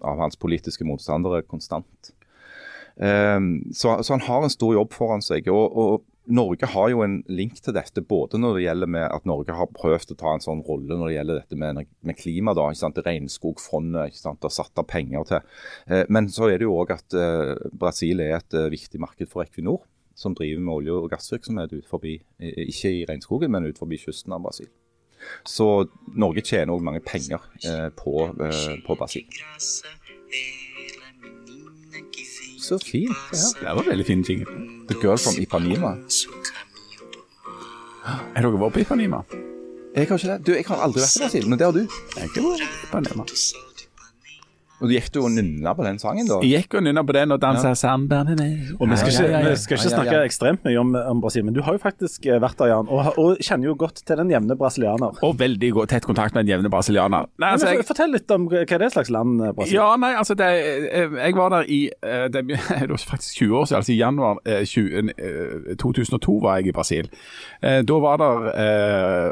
[0.06, 2.14] av hans politiske motstandere konstant.
[3.02, 5.50] så, så, han har en stor jobb foran seg.
[5.50, 9.28] og, og Norge har jo en link til dette, både når det gjelder med at
[9.30, 12.56] Norge har prøvd å ta en sånn rolle når det gjelder dette med, med klima.
[12.58, 15.52] da, ikke sant, Regnskogfondet ikke sant, har satt av penger til.
[15.88, 19.30] Eh, men så er det jo òg at eh, Brasil er et eh, viktig marked
[19.32, 19.84] for Equinor,
[20.16, 24.00] som driver med olje- og gassvirksomhet ut forbi, eh, ikke i regnskogen, men ut forbi
[24.02, 24.72] kysten av Brasil.
[25.48, 29.28] Så Norge tjener òg mange penger eh, på, eh, på Brasil.
[32.66, 33.14] Så fint.
[33.32, 33.50] Ja.
[33.60, 34.56] Det var veldig fin jingle.
[34.90, 35.92] The Girl from Ipanema.
[38.06, 39.22] Har dere vært på Ipanema?
[39.96, 40.40] Jeg har ikke det.
[40.48, 41.84] Du, jeg har aldri vært der, Brasil, men det har du.
[41.86, 43.28] Jeg har vært på Ipanema.
[44.82, 46.42] Og du gikk du og nynna på den sangen, da?
[46.44, 48.74] Jeg gikk og nynna på den og dansa samba med meg.
[48.76, 49.54] Og vi skal ikke, Ja, ja, ja.
[49.54, 51.80] Vi skal ikke Ja, ja, snakke ekstremt mye om, om Brasil, men du har jo
[51.80, 55.22] faktisk eh, vært der, Jan, og, og kjenner jo godt til den jevne brasilianer.
[55.24, 57.30] Og veldig godt, tett kontakt med den jevne brasilianer.
[57.40, 60.12] Nei, altså, jeg, Fortell litt om hva det er slags land eh, Brasil ja, nei,
[60.20, 60.50] altså det,
[60.92, 61.80] eh, Jeg var der i
[62.36, 62.44] det,
[62.86, 66.74] Det jo faktisk 20 år siden, altså i januar eh, 20, eh, 2002 var jeg
[66.74, 67.08] i Brasil.
[67.62, 68.68] Eh, Da var det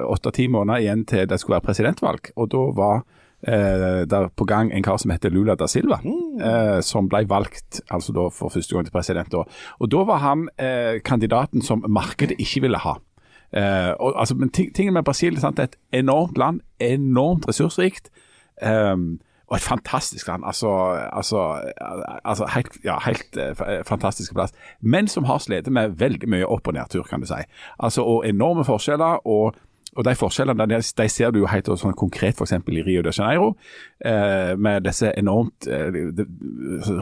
[0.08, 2.32] åtte-ti måneder igjen til det skulle være presidentvalg.
[2.39, 3.04] Og da var
[3.48, 7.82] eh, der på gang en kar som heter Lula da Silva, eh, som ble valgt
[7.89, 9.32] altså da for første gang til president.
[9.32, 9.44] da.
[9.80, 12.98] Og da var han eh, kandidaten som markedet ikke ville ha.
[13.54, 18.10] Eh, og, altså, men ting, tingen med Brasil sant, er et enormt land, enormt ressursrikt.
[18.62, 20.44] ehm, og et fantastisk land.
[20.46, 20.70] Altså,
[21.14, 21.62] altså,
[22.26, 24.52] altså helt, ja, helt eh, fantastisk plass.
[24.82, 27.41] Men som har slitt med veldig mye opp- og nedtur, kan du si.
[27.80, 29.28] Altså, og enorme forskjeller.
[29.28, 29.56] og
[29.96, 32.56] og De forskjellene de, de ser du jo helt sånn konkret f.eks.
[32.58, 33.54] i Rio de Janeiro,
[34.06, 36.26] eh, med disse enormt eh, de,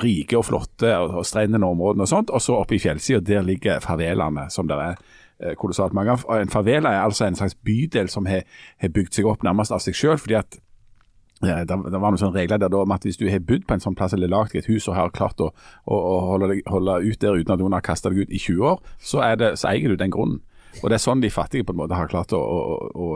[0.04, 2.34] rike og flotte og, og strendende områdene og sånt.
[2.34, 6.26] Og så oppe i fjellsida, der ligger favelaene, som det er eh, kolossalt mange av.
[6.28, 8.44] Og En favela er altså en slags bydel som har
[8.84, 10.20] bygd seg opp nærmest av seg sjøl.
[10.20, 10.60] fordi at
[11.42, 13.74] ja, det, var noen sånne regler der da, om at hvis du har bodd på
[13.74, 15.50] en sånn plass eller lagd et hus og har klart å,
[15.90, 18.68] å, å holde, holde ut der uten at noen har kasta deg ut i 20
[18.70, 20.44] år, så, det, så eier du den grunnen.
[20.80, 22.66] Og Det er sånn de fattige på en måte har klart å, å,
[22.96, 23.12] å,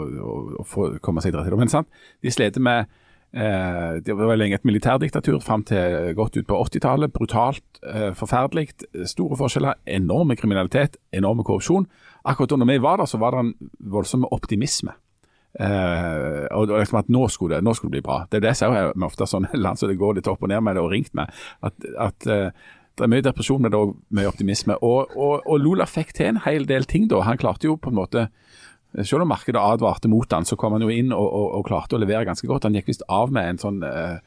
[0.60, 1.60] å, komme seg til rette.
[1.60, 1.89] Men sant,
[2.24, 2.89] de sliter med
[3.32, 7.16] eh, Det var lenge et militærdiktatur fram til godt ut på 80-tallet.
[7.16, 8.74] Brutalt, eh, forferdelig.
[9.08, 11.88] Store forskjeller, enorme kriminalitet, enorme korrupsjon.
[12.26, 14.97] Akkurat da vi var der, så var det en voldsom optimisme.
[15.56, 18.18] Uh, og liksom at nå skulle, det, nå skulle det bli bra.
[18.28, 20.51] Det er det jeg ser med ofte sånne land som det går litt opp og
[20.51, 21.32] ned med det, og ringt med.
[21.64, 22.66] At, at eh,
[22.96, 24.78] det er mye depresjon, men det er òg mye optimisme.
[24.86, 27.26] Og, og, og Lula fikk til en hel del ting da.
[27.28, 28.28] Han klarte jo på en måte
[29.04, 32.00] selv om markedet advarte mot han, så kom han jo inn og, og, klarte å
[32.00, 32.68] levere ganske godt.
[32.68, 34.22] Han gikk visst av med en sånn eh,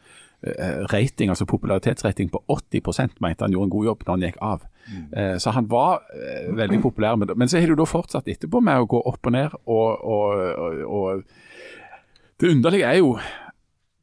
[0.93, 4.69] rating, altså popularitetsrating på 80% mente han gjorde en god jobb når han gikk av.
[5.12, 7.16] Eh, så han var eh, veldig populær.
[7.25, 7.37] Det.
[7.37, 9.59] Men så har du da fortsatt etterpå med å gå opp og ned.
[9.64, 13.16] Og, og, og, og det underlige er jo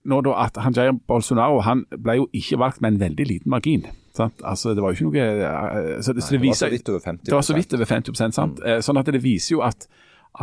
[0.06, 3.54] nå da at han Jair Bolsonaro han ble jo ikke valgt med en veldig liten
[3.54, 3.86] margin.
[4.16, 4.40] Sant?
[4.48, 6.90] Altså, det var jo ikke noe eh, så, det, Nei, det, Det var så vidt
[6.94, 8.62] over 50 det var så vidt over 50 sant?
[8.64, 9.88] Eh, Sånn at det viser jo at,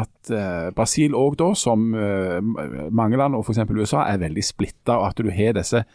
[0.03, 3.63] at eh, Brasil òg da, som mange land og f.eks.
[3.73, 5.87] USA, er veldig splitta, og at du har disse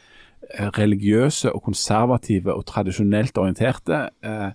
[0.78, 4.49] religiøse og konservative og tradisjonelt orienterte eh,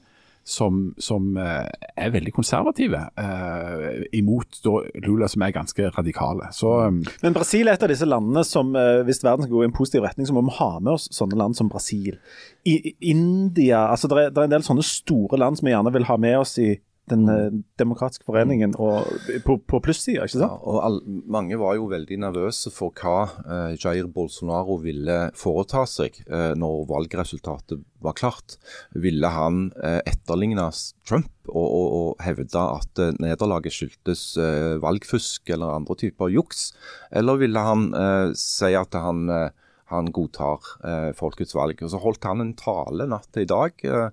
[0.44, 6.50] som, som eh, er veldig konservative, eh, imot da Lula, som er ganske radikale.
[6.56, 9.64] Så eh, Men Brasil er et av disse landene som, eh, hvis verden skal gå
[9.64, 12.18] i en positiv retning, så må vi ha med oss sånne land som Brasil.
[12.66, 15.94] I India altså det er, det er en del sånne store land som vi gjerne
[15.94, 16.74] vil ha med oss i
[17.10, 17.50] Den eh,
[17.80, 19.08] demokratiske foreningen og
[19.42, 23.72] på, på plussida, ikke Ja, og all, mange var jo veldig nervøse for hva eh,
[23.74, 28.54] Jair Bolsonaro ville foreta seg eh, når valgresultatet var klart.
[28.94, 30.68] Ville han eh, etterligne
[31.02, 36.68] Trump og, og, og hevde at eh, nederlaget skyldtes eh, valgfusk eller andre typer juks,
[37.10, 39.50] eller ville han eh, si at han, eh,
[39.90, 41.82] han godtar eh, folkets valg?
[41.82, 43.74] Og Så holdt han en tale natt til i dag.
[43.90, 44.08] Eh,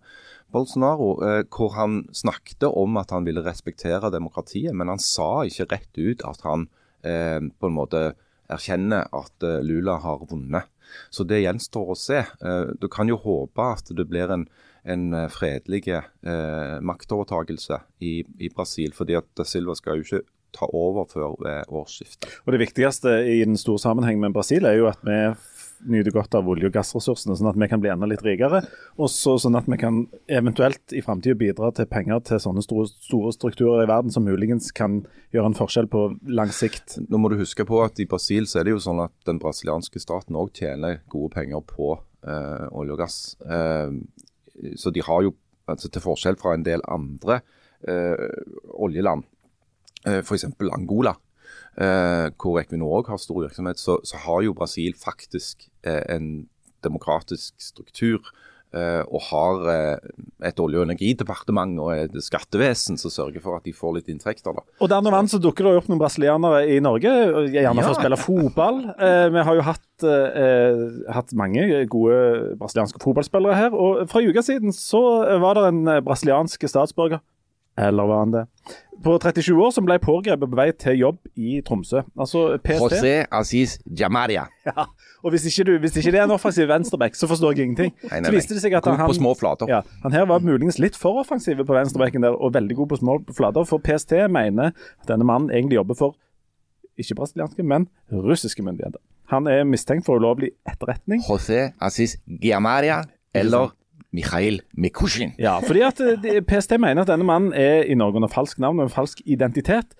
[0.54, 5.70] Bolsonaro, eh, hvor han snakket om at han ville respektere demokratiet, men han sa ikke
[5.74, 6.68] rett ut at han
[7.06, 8.04] eh, på en måte
[8.50, 10.70] erkjenner at eh, Lula har vunnet.
[11.14, 12.24] Så det gjenstår å se.
[12.82, 14.47] Du kan jo håpe at det blir en,
[14.89, 20.24] en fredelig eh, maktovertakelse i, i Brasil, fordi at Silva skal jo ikke
[20.58, 21.38] ta over før
[21.70, 22.26] årsskiftet.
[22.47, 25.20] Og Det viktigste i den store sammenhengen med Brasil er jo at vi
[25.88, 28.61] nyter godt av olje- og gassressursene, sånn at vi kan bli enda litt rikere.
[28.99, 33.34] Og sånn at vi kan eventuelt i framtida bidra til penger til sånne store, store
[33.36, 35.01] strukturer i verden som muligens kan
[35.36, 36.99] gjøre en forskjell på lang sikt.
[37.07, 39.39] Nå må du huske på at i Brasil så er det jo sånn at den
[39.41, 41.93] brasilianske staten òg tjener gode penger på
[42.25, 43.19] eh, olje og gass.
[43.45, 43.95] Eh,
[44.75, 45.34] så de har jo,
[45.69, 47.41] altså til forskjell fra en del andre
[47.88, 48.27] eh,
[48.75, 49.23] oljeland,
[50.05, 50.49] eh, f.eks.
[50.73, 51.15] Angola,
[51.80, 56.47] hvor Equinor også har stor virksomhet, så, så har jo Brasil faktisk eh, en
[56.84, 58.19] demokratisk struktur.
[58.73, 60.09] eh, og har eh,
[60.49, 64.53] et olje- og energidepartement og et skattevesen som sørger for at de får litt inntekter.
[64.53, 64.61] da.
[64.80, 67.09] Og der og så dukker det opp noen brasilianere i Norge,
[67.49, 68.84] gjerne for å spille fotball.
[68.93, 73.73] Eh, vi har jo hatt, eh, hatt mange gode brasilianske fotballspillere her.
[73.73, 75.01] Og fra en uke siden så
[75.41, 77.23] var det en eh, brasiliansk statsborger,
[77.88, 78.43] eller var han det,
[79.03, 82.01] på 37 år som ble pågrepet på vei til jobb i Tromsø.
[82.19, 83.05] Altså PST.
[83.32, 84.43] Aziz Jamaria.
[84.67, 84.89] Ja.
[85.23, 87.93] Og hvis ikke, du, hvis ikke det er en offensiv venstreback, så forstår jeg ingenting.
[88.09, 89.71] Nei, nei, Så viste det seg at God han, på små flater.
[89.71, 92.99] ja, han her var muligens litt for offensiv på venstrebacken der, og veldig god på
[93.01, 93.67] små flater.
[93.67, 96.15] For PST mener at denne mannen egentlig jobber for
[96.99, 98.99] ikke brasilianske, men russiske myndigheter.
[99.32, 101.21] Han er mistenkt for ulovlig etterretning.
[101.23, 103.03] José Aziz Giamaria
[103.34, 103.71] eller
[104.12, 105.34] Mikhail Mikushin.
[105.39, 108.80] Ja, fordi at eh, PST mener at denne mannen er i Norge under falsk navn
[108.80, 109.95] og en falsk identitet.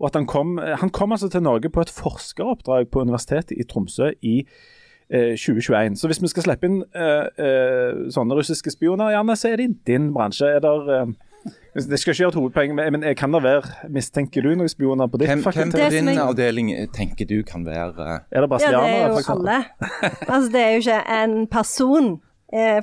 [0.00, 3.64] Og at han kom, han kom altså til Norge på et forskeroppdrag på Universitetet i
[3.70, 4.40] Tromsø i
[5.10, 5.96] eh, 2021.
[5.96, 9.68] Så hvis vi skal slippe inn eh, eh, sånne russiske spioner, Janne, så er det
[9.70, 10.50] i din bransje.
[10.58, 11.14] Er der, eh,
[11.76, 15.18] det skal ikke gjøre et hovedpoeng, men kan det være Mistenker du noen spioner på
[15.20, 15.80] ditt Hvem, hvem fakultet?
[15.80, 18.90] på din avdeling tenker du kan være eh, Er det brasilianere?
[18.90, 19.58] Ja, det er jo alle.
[20.34, 22.23] Altså, det er jo ikke en person eh,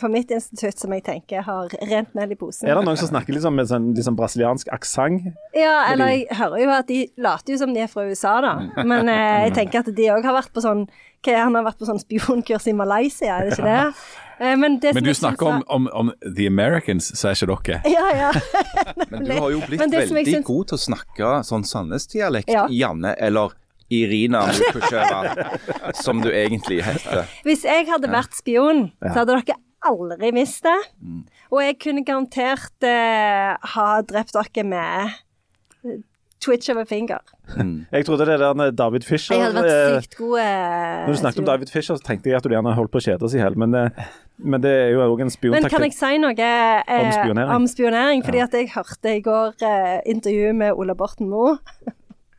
[0.01, 2.67] på mitt institutt som jeg tenker har rent mel i posen.
[2.67, 5.30] Er det noen som snakker liksom med sånn liksom brasiliansk aksent?
[5.55, 8.51] Ja, eller jeg hører jo at de later jo som de er fra USA, da.
[8.84, 10.84] Men eh, jeg tenker at de òg har vært på sånn
[11.22, 13.95] hva, Han har vært på sånn spionkurs i Malaysia, er det ikke det?
[14.41, 17.55] Eh, men, det Men du snakker om, var- om, om The Americans, så er ikke
[17.78, 17.93] dere.
[17.93, 18.32] Ja, ja.
[19.11, 20.45] Men du har jo blitt veldig synes...
[20.47, 22.65] god til å snakke sånn Sandnes-dialekt, Ja.
[22.74, 23.53] Janne, eller
[23.91, 25.49] Irina Mukusheva,
[25.99, 27.25] som du egentlig heter.
[27.47, 30.77] Hvis jeg hadde vært spion, så hadde dere aldri visst det.
[31.01, 31.25] Mm.
[31.51, 35.11] Og jeg kunne garantert eh, ha drept dere med
[35.83, 35.99] eh,
[36.41, 37.21] twitch of a finger.
[37.91, 41.19] Jeg trodde det der David Fisher Jeg hadde vært eh, sykt god eh, Når du
[41.19, 41.47] snakket om.
[41.51, 43.57] David Fisher, så tenkte jeg at du gjerne holdt på å kjede seg i hjel,
[43.59, 43.75] men,
[44.39, 47.55] men det er jo òg en Men kan jeg si noe eh, Om spionering?
[47.57, 48.23] om spionering?
[48.25, 51.57] Fordi at jeg hørte i går eh, intervju med Ola Borten Moe.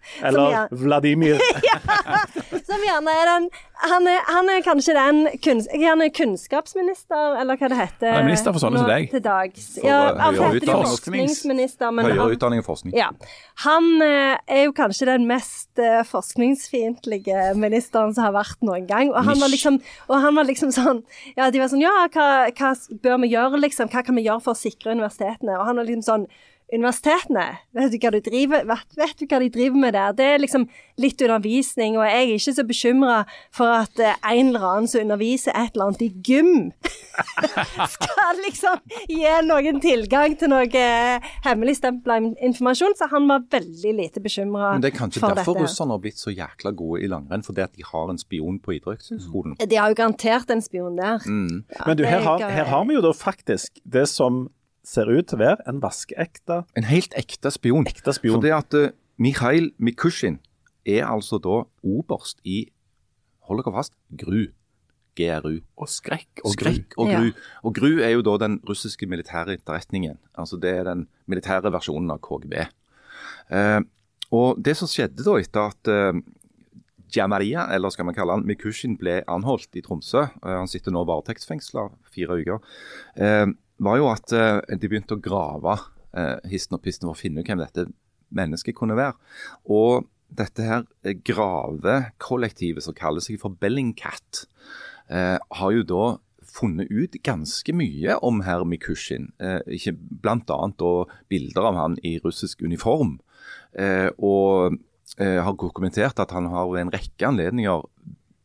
[0.26, 1.42] Eller gjerne, Vladimir.
[2.68, 3.46] Som gjerne er den
[3.82, 8.12] Han er, han er kanskje den kunns, gjerne kunnskapsminister, eller hva det heter.
[8.12, 9.08] Han er minister for sånne som deg.
[9.10, 9.64] Til dags.
[9.74, 12.94] For, ja, han høyere heter forskningsminister, men Høyere han, utdanning og forskning.
[12.94, 13.08] ja,
[13.64, 19.10] han eh, er jo kanskje den mest eh, forskningsfiendtlige ministeren som har vært noen gang.
[19.10, 21.02] Og han var liksom, og han var liksom sånn
[21.34, 22.72] Ja, de var sånn Ja, hva, hva
[23.02, 23.90] bør vi gjøre, liksom?
[23.90, 25.58] Hva kan vi gjøre for å sikre universitetene?
[25.58, 26.30] Og han var liksom sånn
[26.72, 27.42] Universitetene,
[27.76, 30.14] vet du hva, du driver, vet, vet du hva de driver med der?
[30.16, 30.62] Det er liksom
[31.02, 33.16] litt undervisning, og jeg er ikke så bekymra
[33.52, 36.72] for at eh, en eller annen som underviser et eller annet i gym,
[37.92, 42.16] skal liksom gi noen tilgang til noe hemmeligstempla hemmelig stempla
[42.48, 45.66] informasjon, så han var veldig lite bekymra Men det er kanskje derfor dette.
[45.68, 48.76] russerne har blitt så jækla gode i langrenn, fordi at de har en spion på
[48.78, 49.56] idrettshøyskolen.
[49.60, 51.20] De har jo garantert en spion der.
[51.26, 51.62] Mm.
[51.76, 54.46] Ja, Men du, her har, er- her har vi jo da faktisk det som
[54.86, 57.86] ser ut til å være en vaskeekte En helt ekte spion.
[57.86, 58.40] ekte spion.
[58.40, 58.90] Fordi at uh,
[59.22, 60.40] Mikhail Mikushin
[60.86, 62.64] er altså da oberst i,
[63.46, 64.48] hold dere fast, GRU.
[65.14, 65.56] GRU.
[65.76, 66.72] Og skrekk og gru.
[66.72, 67.20] Og og Ja.
[67.20, 67.32] GRU.
[67.62, 70.18] Og GRU er jo da den russiske militære etterretningen.
[70.34, 72.66] Altså det er den militære versjonen av KGB.
[73.52, 73.82] Uh,
[74.32, 76.22] og det som skjedde da etter at uh,
[77.12, 81.04] Jamaria, eller skal man kalle han Mikushin, ble anholdt i Tromsø, eh, han sitter nå
[81.08, 82.62] varetektsfengsla fire uker,
[83.16, 83.46] eh,
[83.82, 85.76] var jo at eh, de begynte å grave
[86.16, 87.86] eh, histen og pisten for å finne ut hvem dette
[88.32, 89.16] mennesket kunne være.
[89.72, 94.46] Og dette her eh, gravekollektivet som kaller seg for Bellingcat,
[95.12, 96.04] har jo da
[96.46, 99.26] funnet ut ganske mye om herr Mikushin.
[99.42, 99.90] Eh,
[100.40, 100.92] da
[101.28, 103.18] bilder av han i russisk uniform.
[104.22, 104.78] Og
[105.18, 107.82] har dokumentert at han har ved en rekke anledninger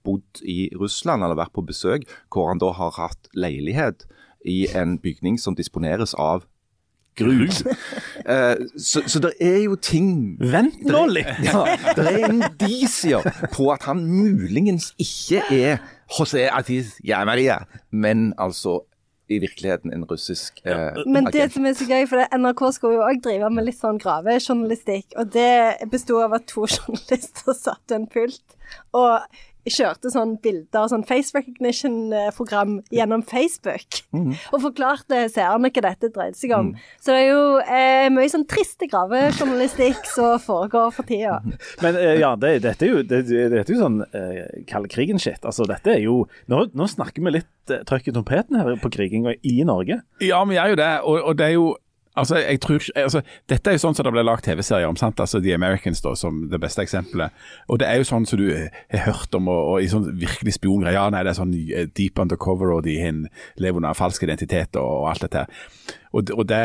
[0.08, 4.08] bodd i Russland eller vært på besøk, hvor han da har hatt leilighet
[4.48, 6.46] i en bygning som disponeres av
[7.18, 7.64] grus.
[8.28, 11.30] Uh, så, så det er jo ting Vent nå litt!
[11.48, 11.62] ja,
[11.96, 13.24] det er indisier
[13.54, 15.78] på at han muligens ikke er
[16.12, 17.62] José Atiz Jamaria,
[17.96, 18.82] men altså
[19.32, 21.54] i virkeligheten en russisk eh, Men det agent.
[21.54, 25.16] som er så gøy, for det, NRK skulle jo òg drive med litt sånn gravejournalistikk,
[25.20, 28.58] og det besto av at to journalister satt ved en pult
[28.96, 29.44] og
[29.74, 34.02] kjørte sånn bilder, sånn face recognition-program gjennom Facebook,
[34.54, 36.74] og forklarte seerne hva dette dreide seg om.
[37.02, 41.40] Så det er jo eh, mye sånn triste gravejournalistikk som foregår for tida.
[41.84, 45.44] Men eh, ja, det, dette er jo, det, dette er jo sånn eh, kald krigen-shit.
[45.44, 48.92] Altså, dette er jo Nå, nå snakker vi litt eh, trøkk i trompeten her på
[48.94, 50.00] krigen i Norge.
[50.24, 51.68] Ja, vi gjør jo det, og, og det er jo
[52.18, 55.20] Altså, jeg tror altså, Dette er jo sånn som det ble lagd TV-serier om, sant?
[55.22, 57.36] altså The Americans da, som det beste eksempelet.
[57.70, 60.58] Og det er jo sånn som du har hørt om, og, og i sånn virkelig
[60.58, 60.98] spiongreier.
[60.98, 62.98] Ja, nei, det er sånn eh, deep undercover, og de
[63.62, 65.96] lever under falsk identitet og, og alt dette her.
[66.16, 66.62] Og, og det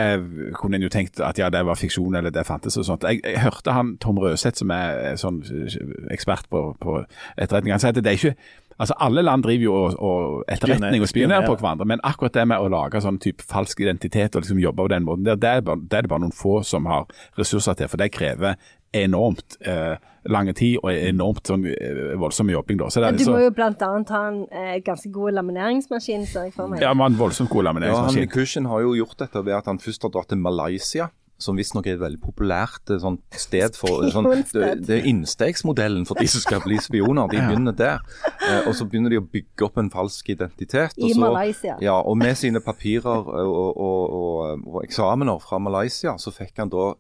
[0.57, 3.05] kunne en jo tenkt at ja, det var fiksjon, eller det fantes og sånt.
[3.05, 5.77] Jeg, jeg hørte han Tom Røseth, som er eh, sånn eh,
[6.15, 7.01] ekspert på, på
[7.37, 8.37] etterretning, han sa at det er ikke
[8.79, 12.47] Altså, Alle land driver jo og, og etterretning og spionerer på hverandre, men akkurat det
[12.49, 15.57] med å lage sånn type falsk identitet og liksom jobbe på den måten, der, det,
[15.59, 17.07] er bare, det er det bare noen få som har
[17.39, 17.91] ressurser til.
[17.93, 18.57] For det krever
[18.93, 19.97] enormt eh,
[20.29, 22.79] lange tid og enormt sånn eh, voldsom jobbing.
[22.83, 22.91] da.
[22.93, 26.51] Så det, Du så, må jo blant annet ha en eh, ganske god lamineringsmaskin, ser
[26.51, 26.85] jeg for meg.
[26.85, 28.21] ja, man voldsomt god lamineringsmaskin.
[28.21, 28.29] Ja, han.
[28.29, 31.09] Mikushin har jo gjort dette ved at han først har dratt til Malaysia.
[31.43, 36.07] Som visstnok er et veldig populært eh, sånn sted for sånn, det, det er innstegsmodellen
[36.09, 37.29] for de som skal bli spioner.
[37.33, 38.01] De begynner der.
[38.47, 40.95] Eh, og så begynner de å bygge opp en falsk identitet.
[40.99, 41.77] og I så- Malaysia.
[41.85, 43.33] Ja, og med sine papirer og,
[43.77, 46.93] og, og, og eksamener fra Malaysia, så fikk han da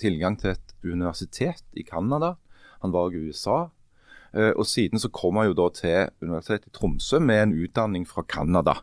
[0.00, 2.34] tilgang til et universitet i Canada.
[2.82, 3.68] Han var i USA.
[4.32, 8.06] Eh, og siden så kom han jo da til Universitetet i Tromsø med en utdanning
[8.06, 8.76] fra Canada.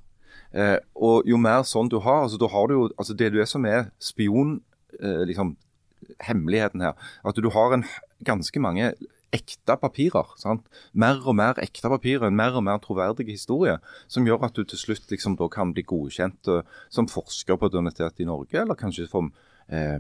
[0.51, 3.45] Eh, og jo mer sånn du har, altså da har du jo altså Det er
[3.45, 4.66] som er spion, eh,
[4.99, 5.55] liksom,
[6.23, 6.97] hemmeligheten her.
[7.25, 7.85] At du har en,
[8.25, 8.93] ganske mange
[9.35, 10.31] ekte papirer.
[10.39, 10.65] sant?
[10.93, 13.77] Mer og mer ekte papirer, en mer og mer troverdig historie.
[14.07, 17.69] Som gjør at du til slutt liksom da kan bli godkjent uh, som forsker på
[17.69, 19.31] et universitet i Norge, eller kanskje som
[19.67, 19.99] eh,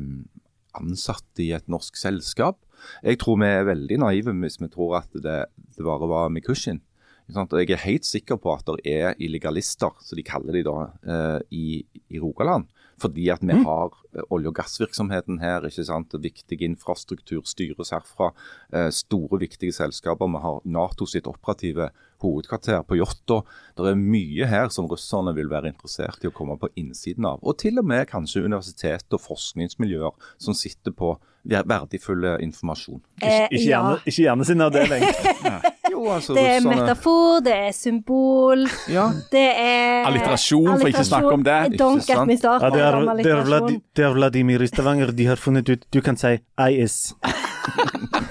[0.77, 2.59] ansatt i et norsk selskap.
[3.03, 5.39] Jeg tror vi er veldig naive hvis vi tror at det,
[5.75, 6.81] det bare var Mikushin.
[7.27, 11.39] Jeg er helt sikker på at det er illegalister, som de kaller de da, eh,
[11.51, 11.65] i,
[12.07, 12.69] i Rogaland.
[12.97, 15.65] Fordi at vi har eh, olje- og gassvirksomheten her.
[15.65, 16.15] ikke sant?
[16.17, 18.31] Viktig infrastruktur styres herfra.
[18.73, 20.27] Eh, store, viktige selskaper.
[20.33, 21.91] Vi har Nato sitt operative
[22.21, 23.43] hovedkvarter på Jåttå.
[23.77, 27.39] Det er mye her som russerne vil være interessert i å komme på innsiden av.
[27.43, 31.13] Og til og med kanskje universitet og forskningsmiljøer som sitter på
[31.47, 33.01] verdifull informasjon.
[33.21, 35.03] Eh, Ikke hjerne, ikke hjerne sin avdeling.
[35.87, 41.07] Jo, altså Det er metafor, det er symbol, Ja, det er Alliterasjon, for ikke å
[41.07, 41.55] snakke om det.
[41.79, 42.27] Don't Ikke get sant?
[42.27, 42.91] me started Ja, det, er,
[43.23, 45.15] det, er det er Vladimir i Stavanger.
[45.15, 47.15] De har funnet ut Du kan si I is.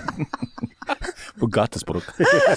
[1.37, 2.03] På gatespråk.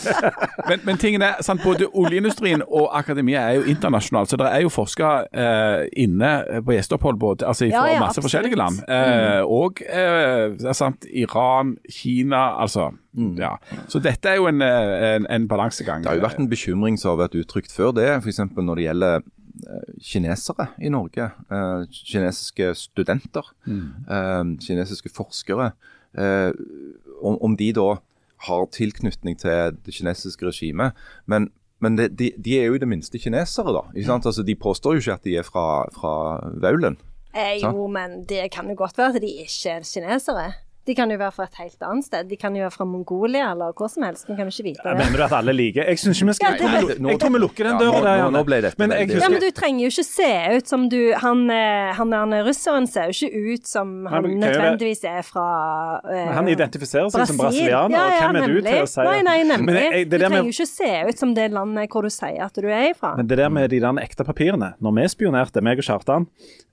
[0.70, 4.62] men, men tingen er, sant, både oljeindustrien og akademia er jo internasjonal, så det er
[4.64, 6.30] jo forskere eh, inne
[6.64, 8.30] på gjesteopphold både, altså fra Ja, ja, masse absolutt.
[8.30, 8.80] forskjellige land.
[8.88, 12.90] Eh, og eh, det er sant, Iran, Kina, altså.
[13.40, 13.56] Ja.
[13.92, 16.04] Så dette er jo en, eh, en, en balansegang.
[16.06, 18.40] Det har jo vært en bekymring som har vært uttrykt før det, f.eks.
[18.56, 21.32] når det gjelder eh, kinesere i Norge.
[21.52, 25.72] eh, kinesiske studenter, eh, kinesiske forskere.
[26.18, 26.52] eh,
[27.22, 27.98] om, om de da
[28.48, 30.98] har tilknytning til det kinesiske regimet.
[31.26, 31.50] Men,
[31.84, 33.86] men det, de, de er jo i det minste kinesere, da.
[33.96, 34.26] Ikke sant?
[34.30, 36.14] Altså, de påstår jo ikke at de er fra, fra
[36.62, 36.98] Vaulen.
[37.36, 40.52] Eh, jo, men det kan jo godt være at de ikke er kinesere.
[40.88, 42.28] De kan jo være fra et helt annet sted.
[42.30, 44.26] De kan jo være fra Mongolia eller hvor som helst.
[44.30, 44.94] Vi kan jo ikke vite det.
[44.98, 47.10] Mener du at alle liker Jeg syns ikke vi skal Ja, det- jeg, tror vi,
[47.12, 48.24] jeg tror vi lukker den døra der.
[48.24, 50.88] nå- nå ble dette Men jeg Ja, men du trenger jo ikke se ut som
[50.90, 55.22] du Han, han, han der russeren ser jo ikke ut som han men nødvendigvis er
[55.28, 55.46] fra
[56.10, 57.94] eh, Han identifiserer seg som brasilianer.
[57.94, 59.66] Ja, og ja, hvem er du til å si Nei, nei, nemlig.
[59.66, 62.54] Men jeg- du trenger jo ikke se ut som det landet hvor du sier at
[62.54, 63.16] du er ifra.
[63.18, 66.26] Men det der med de der ekte papirene Når vi spionerte, meg og Kjartan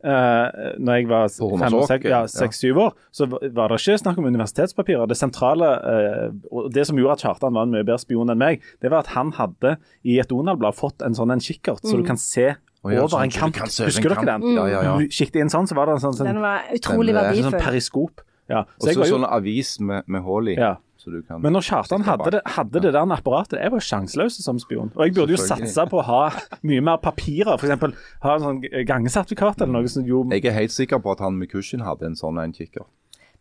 [0.05, 0.49] uh,
[0.79, 2.27] Når jeg var På fem, seks, ja, ja.
[2.27, 5.09] seks-syv år, så var var det ikke snakk om universitetspapirer.
[5.11, 8.41] Det sentrale, eh, og det som gjorde at Kjartan var en mye bedre spion enn
[8.41, 11.99] meg, det var at han hadde i et Donald-blad fått en sånn en kikkert, så
[11.99, 12.55] du kan se
[12.87, 13.61] over sånn, en så kant.
[13.89, 14.49] Husker dere den?
[14.55, 14.97] Ja, ja, ja.
[15.01, 17.51] Du kikket inn sånn, så var det en sånn, sånn, Den var utrolig eh, sånn
[17.51, 17.61] verdifull.
[17.67, 18.27] periskop.
[18.47, 20.59] Ja, så jeg så jo, sånn avis med, med hull i.
[20.59, 20.77] ja.
[21.07, 24.39] Så du kan Men når Kjartan hadde det, hadde det der apparatet, jeg var sjanseløs
[24.43, 24.89] som spion.
[24.97, 26.23] Og jeg burde jo satse på å ha
[26.67, 27.95] mye mer papirer, f.eks.
[28.25, 31.39] ha en sånn gangesertifikat eller noe som jo Jeg er helt sikker på at han
[31.39, 32.89] Mikushin hadde en sånn en kikker.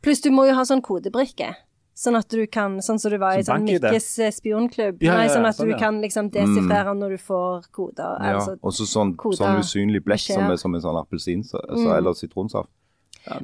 [0.06, 1.56] Pluss du må jo ha sånn kodebrikke.
[1.96, 3.64] Sånn at du kan, sånn som du var i sånn.
[3.70, 5.00] Mikkes eh, spionklubb.
[5.00, 5.80] Ja, ja, Nei, sånn at sånn, du ja.
[5.80, 8.18] kan liksom desifrere når du får koder.
[8.20, 11.88] Ja, Altså, og så sånn, sånn usynlig blekk som som en sånn appelsin så, Mm.
[11.98, 12.70] eller sitronsaft.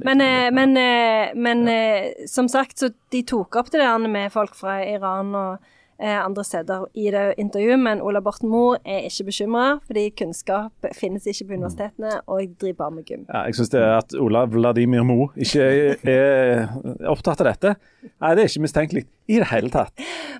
[0.03, 4.53] Men, eh, men, eh, men som sagt, så de tok opp det der med folk
[4.53, 5.59] fra Iran og
[6.01, 11.27] andre steder i det intervjuet, men Ola Borten Moe er ikke bekymra, fordi kunnskap finnes
[11.29, 13.25] ikke på universitetene, og jeg driver bare med gym.
[13.29, 17.75] ja, Jeg syns det er at Ola Vladimir Moe ikke er, er opptatt av dette.
[18.21, 19.93] Nei, det er ikke mistenkelig i det hele tatt.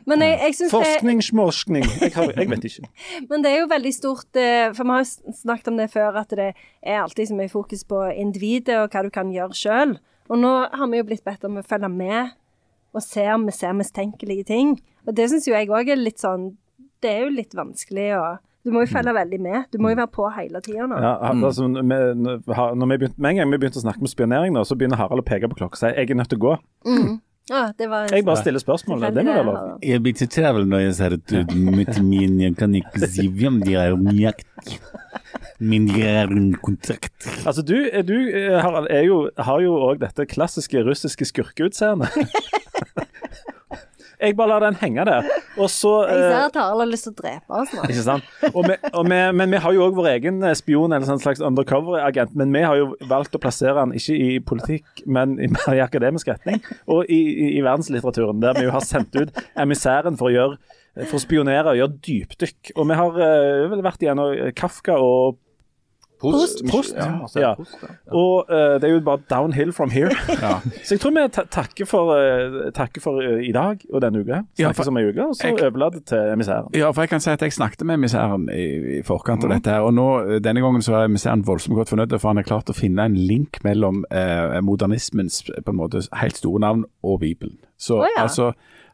[0.09, 2.89] Men jeg, jeg synes Forskning, småskning jeg, har- jeg vet ikke.
[3.29, 6.17] Men det er jo veldig stort, eh, for vi har jo snakket om det før,
[6.23, 9.97] at det er alltid så mye fokus på individet og hva du kan gjøre sjøl.
[10.31, 12.31] Og nå har vi jo blitt bedt om å følge med
[12.95, 14.73] og se om vi ser mistenkelige ting.
[15.07, 16.51] Og det syns jo jeg òg er litt sånn
[17.01, 18.23] Det er jo litt vanskelig å
[18.61, 19.63] Du må jo følge veldig med.
[19.73, 20.99] Du må jo være på hele tida nå.
[21.01, 24.53] Ja, altså, vi, når vi begynte, med en gang vi begynte å snakke om spionering,
[24.53, 26.43] nå, så begynner Harald å peke på klokka og si jeg er nødt til å
[26.45, 26.53] gå.
[27.49, 29.01] Ja, det var Jeg bare stiller spørsmål.
[29.01, 29.57] Det må være lov.
[29.83, 33.59] Jeg blir så travel når jeg sier at med min jeg kan ikke si hvem
[33.65, 34.77] de er nøyaktig.
[35.61, 37.13] Men de er en kontrakt.
[37.45, 37.75] Altså, du,
[38.07, 42.13] du eh, Harald, er jo, har jo òg dette klassiske russiske skurkeutseendet.
[44.21, 45.27] jeg bare lar den henge der.
[45.57, 47.85] Og så Jeg ser eh, at Harald har lyst til å drepe oss nå.
[47.89, 48.27] Ikke sant?
[48.51, 51.23] Og vi, og vi, men vi har jo òg vår egen eh, spion, eller en
[51.23, 52.35] slags undercover-agent.
[52.39, 55.83] Men vi har jo valgt å plassere han ikke i politikk, men i, mer i
[55.83, 56.61] akademisk retning.
[56.91, 60.77] Og i, i, i verdenslitteraturen, der vi jo har sendt ut emissæren for å gjøre
[61.07, 62.73] for å spionere og gjøre dypdykk.
[62.75, 65.37] Og vi har uh, vel vært igjennom Kafka og
[66.21, 66.63] Post.
[66.95, 67.53] Ja, altså, Ja.
[67.55, 67.87] prost, ja.
[68.13, 70.11] Og uh, det er jo bare downhill from here.
[70.41, 70.59] Ja.
[70.85, 74.21] Så jeg tror vi ta takker for, uh, takker for uh, i dag og denne
[74.21, 74.41] uka.
[74.59, 76.69] Ja, Snakkes om ei uke, og så overlater til emissæren.
[76.77, 78.65] Ja, for jeg kan si at jeg snakket med emissæren i,
[78.99, 80.07] i forkant av dette her, og nå,
[80.43, 83.15] denne gangen så er emissæren voldsomt godt fornøyd, for han har klart å finne en
[83.15, 84.03] link mellom
[84.63, 87.57] modernismens på en måte helt store navn og Bibelen.
[87.77, 88.23] Så oh, ja.
[88.23, 88.51] altså,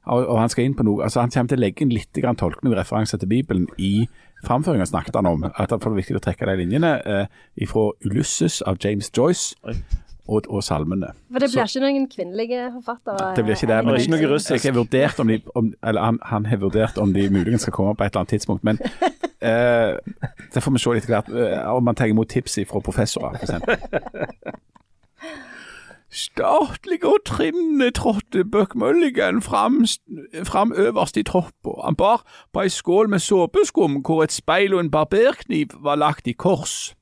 [0.08, 2.16] og, og han skal inn på noe, altså han kommer til å legge inn litt
[2.16, 4.08] grann tolkning og referanser til Bibelen i
[4.46, 8.62] framføringen snakket han om, at det er viktig å trekke de linjene eh, fra Ulysses
[8.62, 9.76] av James Joyce Oi.
[10.28, 11.14] og, og salmene.
[11.32, 13.32] For det blir ikke noen kvinnelige forfattere?
[13.38, 13.80] Det blir ikke det.
[13.82, 14.66] Og Men ikke noe russisk.
[14.66, 17.76] jeg har vurdert om de, om, eller han, han har vurdert om de muligens skal
[17.76, 18.64] komme på et eller annet tidspunkt.
[18.68, 18.80] Men
[19.50, 19.98] eh,
[20.54, 23.58] det får vi se litt hvert, eh, om man tar imot tips fra professorer, f.eks.
[26.12, 29.86] Statlig og trinnende trådte Buck Mulligan fram,
[30.44, 31.82] fram øverst i troppa.
[31.86, 36.28] Han bar på ei skål med såpeskum hvor et speil og en barberkniv var lagt
[36.28, 36.96] i kors.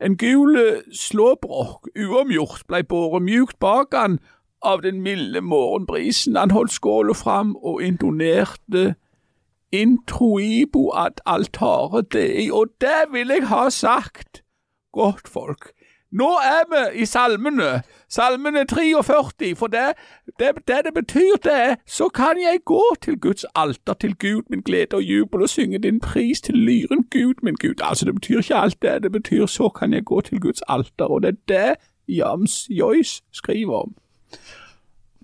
[0.00, 0.58] En gul
[0.92, 4.18] slåbrok, uomgjort, blei båret mjukt bak han
[4.62, 6.36] av den milde morgenbrisen.
[6.36, 8.94] Han holdt skåla fram og intonerte
[9.72, 14.42] introibo ad altare dei, og det vil jeg ha sagt,
[14.92, 15.70] godt folk.
[16.14, 19.92] Nå er vi i salmene, salmene 43, for det
[20.38, 24.42] det, det det betyr det er, så kan jeg gå til Guds alter, til Gud
[24.50, 27.74] min glede og jubel, og synge din pris til lyren, Gud min Gud.
[27.82, 31.04] Altså, det betyr ikke alt det, det betyr så kan jeg gå til Guds alter,
[31.04, 31.74] og det er det
[32.08, 33.94] Jams Joyce skriver om.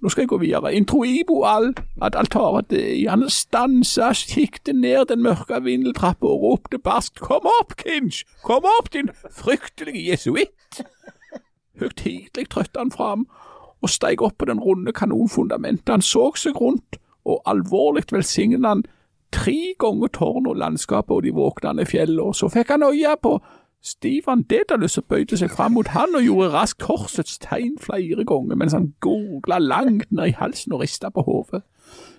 [0.00, 0.72] Nå skal jeg gå videre.
[0.74, 2.72] Introibo al at altaret
[3.08, 8.24] Han stansa, kikket ned den mørke vindeltrappa og ropte barskt Kom opp, Kinch!
[8.44, 10.80] Kom opp, din fryktelige jesuitt!
[11.80, 13.26] Høytidelig trøtte han fram
[13.80, 15.88] og steig opp på den runde kanonfundamentet.
[15.88, 18.84] Han så seg rundt, og alvorlig velsignet han
[19.32, 22.28] tre ganger tårn og landskapet og de våknende fjellene.
[22.28, 23.38] Og så fikk han øye på
[23.82, 28.56] Stivan Dedalus og bøyde seg fram mot han og gjorde raskt korsets tegn flere ganger,
[28.56, 31.62] mens han gurgla langt ned i halsen og rista på hodet.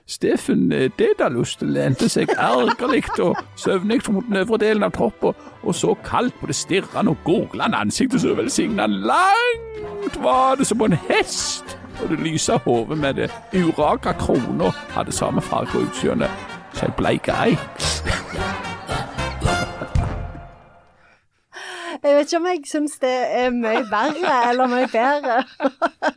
[0.10, 5.76] Steffen eh, Dedalus lente seg ergerlig og søvnig mot den øvre delen av troppen og
[5.78, 10.90] så kaldt på det stirrende og gurglende ansiktet så velsigna langt var det som på
[10.90, 16.30] en hest, og det lyse hodet med det uraka krona hadde samme farge og utseende
[16.74, 17.82] som ei bleik eik.
[22.04, 25.36] Jeg vet ikke om jeg syns det er mye verre eller mye bedre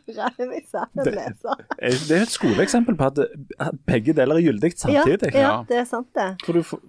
[0.07, 1.55] lese.
[1.79, 3.21] Eh, Det er et skoleeksempel på at
[3.87, 5.33] begge deler er gyldig samtidig.
[5.33, 6.29] ja, det er sant det.
[6.47, 6.79] Du får,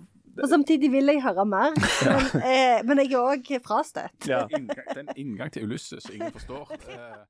[0.42, 1.72] Og samtidig vil jeg høre mer,
[2.04, 4.28] men, eh, men jeg er òg frastøtt.
[4.28, 4.42] ja.
[4.52, 6.66] Inngang, det er en inngang til Ulysses ingen forstår.
[6.90, 7.24] Eh,